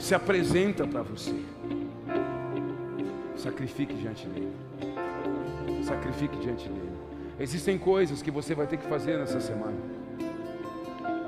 [0.00, 1.32] se apresenta para você.
[3.36, 4.52] Sacrifique diante dele.
[5.84, 6.90] Sacrifique diante dele.
[7.38, 9.76] Existem coisas que você vai ter que fazer nessa semana.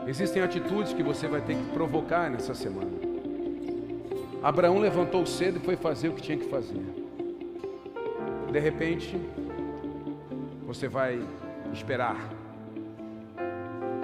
[0.04, 2.90] Existem atitudes que você vai ter que provocar nessa semana.
[4.42, 6.82] Abraão levantou cedo e foi fazer o que tinha que fazer.
[8.50, 9.16] De repente,
[10.66, 11.22] você vai
[11.72, 12.18] esperar.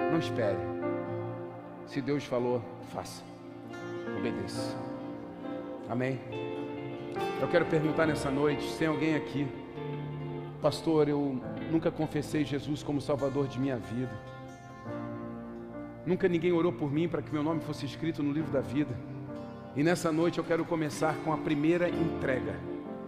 [0.09, 0.74] Não espere.
[1.87, 2.61] Se Deus falou,
[2.93, 3.23] faça.
[4.17, 4.75] Obedeça.
[5.89, 6.19] Amém?
[7.39, 9.47] Eu quero perguntar nessa noite: se tem alguém aqui,
[10.61, 11.39] pastor, eu
[11.71, 14.11] nunca confessei Jesus como Salvador de minha vida.
[16.05, 18.95] Nunca ninguém orou por mim para que meu nome fosse escrito no livro da vida.
[19.75, 22.55] E nessa noite eu quero começar com a primeira entrega.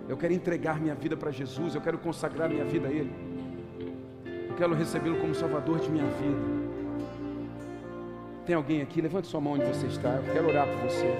[0.07, 3.11] Eu quero entregar minha vida para Jesus, eu quero consagrar minha vida a Ele.
[4.49, 6.66] Eu quero recebê-lo como Salvador de minha vida.
[8.47, 9.01] Tem alguém aqui?
[9.01, 10.21] Levante sua mão onde você está.
[10.25, 11.13] Eu quero orar por você.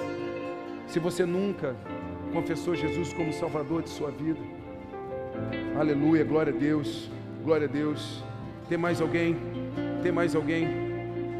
[0.87, 1.75] Se você nunca
[2.31, 4.39] confessou Jesus como Salvador de sua vida,
[5.77, 7.11] aleluia, glória a Deus,
[7.43, 8.23] glória a Deus.
[8.69, 9.35] Tem mais alguém?
[10.01, 10.69] Tem mais alguém?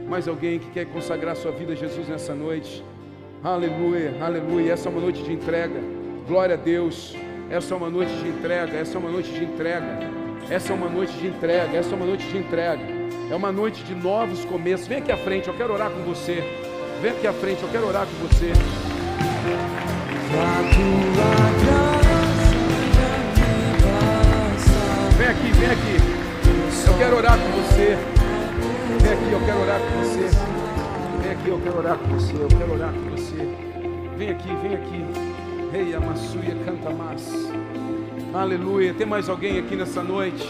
[0.10, 2.84] Mais alguém que quer consagrar sua vida a Jesus nessa noite?
[3.42, 4.74] Aleluia, aleluia.
[4.74, 5.80] Essa é uma noite de entrega.
[6.28, 7.16] Glória a Deus.
[7.50, 8.76] Essa é uma noite de entrega.
[8.76, 10.00] Essa é uma noite de entrega.
[10.50, 11.78] Essa é uma noite de entrega.
[11.78, 12.97] Essa é uma noite de entrega.
[13.30, 14.88] É uma noite de novos começos.
[14.88, 16.42] Vem aqui à frente, eu quero orar com você.
[17.02, 18.54] Vem aqui à frente, eu quero orar com você.
[25.18, 26.88] Vem aqui, vem aqui.
[26.88, 27.98] Eu quero orar com você.
[29.02, 30.30] Vem aqui, eu quero orar com você.
[31.22, 32.34] Vem aqui, eu quero orar com você.
[32.34, 33.50] Eu quero orar com você.
[34.18, 35.06] Vem aqui, vem aqui.
[35.74, 37.30] Rei Amassuia canta mais.
[38.34, 38.94] Aleluia.
[38.94, 40.48] Tem mais alguém aqui nessa noite?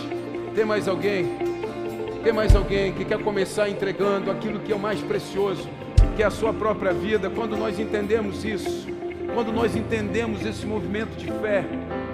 [0.53, 1.46] Tem mais alguém?
[2.23, 5.67] Tem mais alguém que quer começar entregando aquilo que é o mais precioso,
[6.15, 7.29] que é a sua própria vida?
[7.29, 8.87] Quando nós entendemos isso,
[9.33, 11.63] quando nós entendemos esse movimento de fé,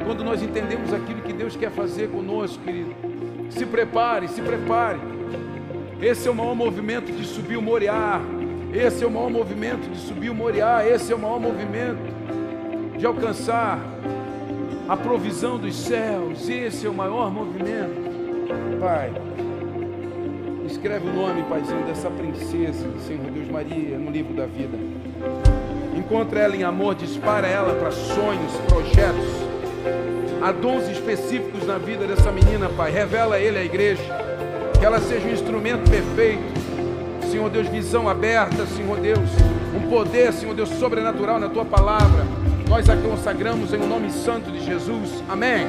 [0.05, 2.93] quando nós entendemos aquilo que Deus quer fazer conosco, querido,
[3.49, 4.99] se prepare, se prepare.
[6.01, 8.21] Esse é o maior movimento de subir o Moriá.
[8.73, 10.85] Esse é o maior movimento de subir o Moriá.
[10.85, 12.01] Esse é o maior movimento
[12.97, 13.79] de alcançar
[14.87, 16.49] a provisão dos céus.
[16.49, 18.03] Esse é o maior movimento.
[18.81, 19.13] Pai,
[20.83, 24.77] escreve o nome, Paizinho, dessa princesa, Senhor Deus Maria, no livro da vida.
[25.95, 29.25] Encontra ela em amor, dispara ela para sonhos, projetos.
[30.41, 32.91] Há dons específicos na vida dessa menina, Pai.
[32.91, 34.03] Revela ele à igreja.
[34.77, 36.43] Que ela seja um instrumento perfeito.
[37.31, 39.29] Senhor Deus, visão aberta, Senhor Deus.
[39.73, 42.25] Um poder, Senhor Deus, sobrenatural na tua palavra.
[42.67, 45.23] Nós a consagramos em o nome santo de Jesus.
[45.29, 45.65] Amém.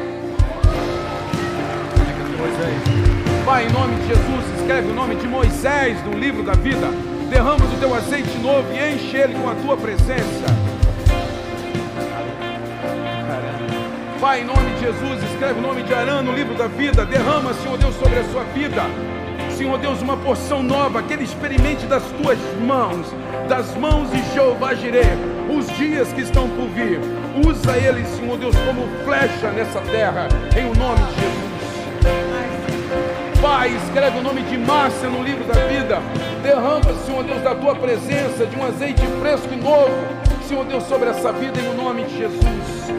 [3.45, 6.88] Pai, em nome de Jesus, escreve o nome de Moisés no livro da vida.
[7.28, 10.47] Derrama do teu azeite novo e enche ele com a tua presença.
[14.18, 17.05] Pai, em nome de Jesus, escreve o nome de Arã no livro da vida.
[17.05, 18.82] Derrama, Senhor Deus, sobre a sua vida.
[19.51, 23.07] Senhor Deus, uma porção nova, que ele experimente das tuas mãos,
[23.47, 25.18] das mãos de Jeová Jireh,
[25.55, 26.99] os dias que estão por vir.
[27.47, 31.53] Usa ele, Senhor Deus, como flecha nessa terra, em o nome de Jesus.
[33.45, 36.01] Pai, escreve o nome de Márcia no livro da vida.
[36.42, 39.92] Derrama, Senhor Deus, da tua presença, de um azeite fresco e novo,
[40.49, 42.90] Senhor Deus, sobre essa vida, em nome de Jesus.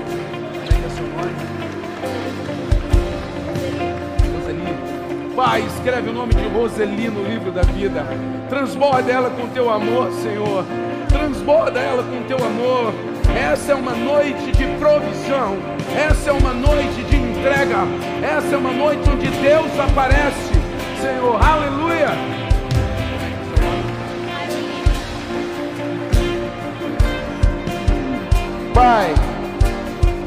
[5.35, 8.05] Pai, escreve o nome de Roseli no livro da vida.
[8.47, 10.63] Transborda ela com teu amor, Senhor.
[11.09, 12.93] Transborda ela com teu amor.
[13.35, 15.57] Essa é uma noite de provisão.
[15.97, 17.14] Essa é uma noite de
[17.45, 17.77] entrega.
[18.23, 20.51] Essa é uma noite onde Deus aparece,
[20.99, 21.39] Senhor.
[21.41, 22.09] Aleluia.
[28.73, 29.13] Pai,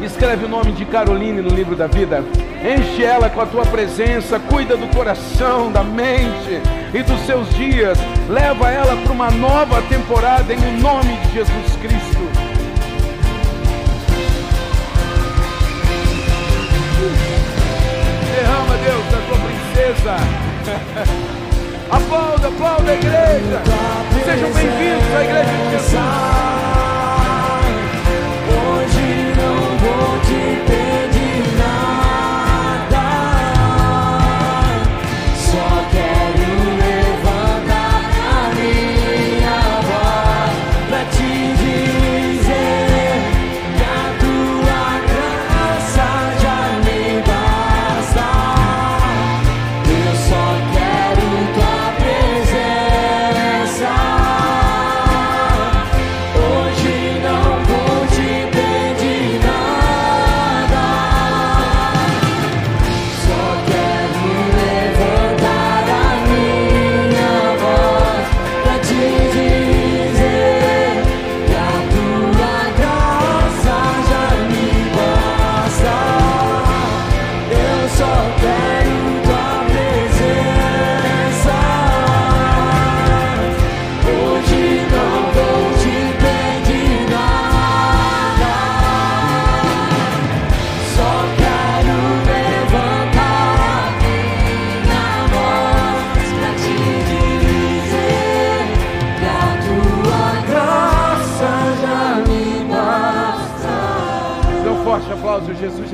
[0.02, 2.24] escreve o nome de Caroline no livro da vida.
[2.62, 6.60] Enche ela com a tua presença, cuida do coração, da mente
[6.94, 7.98] e dos seus dias.
[8.28, 12.47] Leva ela para uma nova temporada em nome de Jesus Cristo.
[18.88, 20.16] Deus, da tua princesa.
[21.92, 23.62] aplauda, aplauda a igreja.
[24.24, 26.97] Sejam bem-vindos à igreja de Jesus.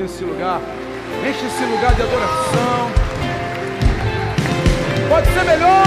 [0.05, 0.61] Nesse lugar.
[1.27, 2.91] Enche esse lugar de adoração.
[5.09, 5.83] Pode ser melhor.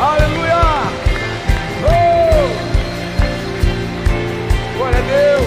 [0.00, 0.58] Aleluia.
[1.86, 2.48] Oh.
[4.76, 5.46] Glória a Deus.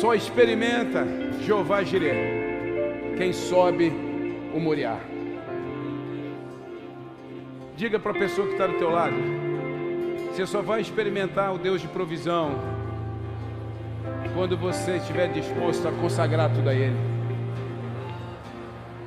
[0.00, 1.06] Só experimenta
[1.42, 3.92] Jeová Jireh, quem sobe
[4.52, 4.98] o Moriá.
[7.78, 9.14] Diga para a pessoa que está do teu lado,
[10.32, 12.58] você só vai experimentar o Deus de provisão
[14.34, 16.96] quando você estiver disposto a consagrar tudo a Ele.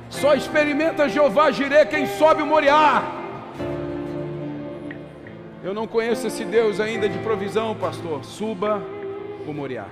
[0.08, 3.02] Só experimenta Jeová Jireh quem sobe o Moriá.
[5.62, 8.24] Eu não conheço esse Deus ainda de provisão, pastor.
[8.24, 8.82] Suba
[9.46, 9.84] o Moriá.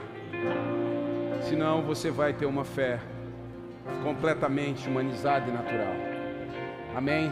[1.42, 2.98] Senão você vai ter uma fé
[4.02, 5.94] completamente humanizada e natural.
[6.96, 7.30] Amém?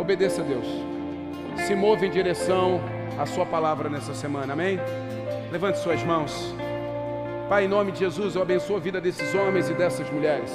[0.00, 0.64] Obedeça a Deus.
[1.66, 2.80] Se move em direção
[3.18, 4.54] à Sua palavra nessa semana.
[4.54, 4.80] Amém?
[5.52, 6.54] Levante suas mãos.
[7.50, 10.50] Pai, em nome de Jesus, eu abençoo a vida desses homens e dessas mulheres.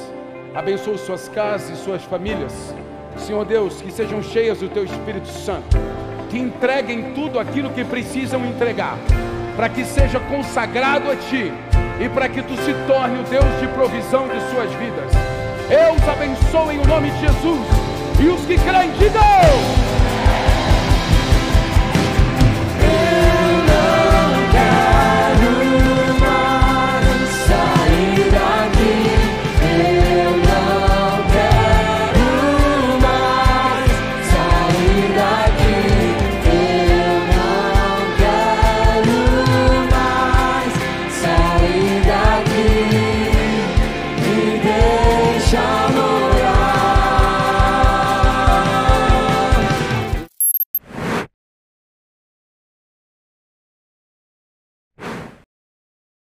[0.55, 2.73] Abençoo suas casas e suas famílias.
[3.17, 5.77] Senhor Deus, que sejam cheias do Teu Espírito Santo.
[6.31, 8.97] Que entreguem tudo aquilo que precisam entregar.
[9.55, 11.53] Para que seja consagrado a Ti
[12.03, 15.11] e para que tu se torne o Deus de provisão de suas vidas.
[15.69, 17.84] Eu os abençoo em nome de Jesus.
[18.17, 19.94] E os que creem, digam.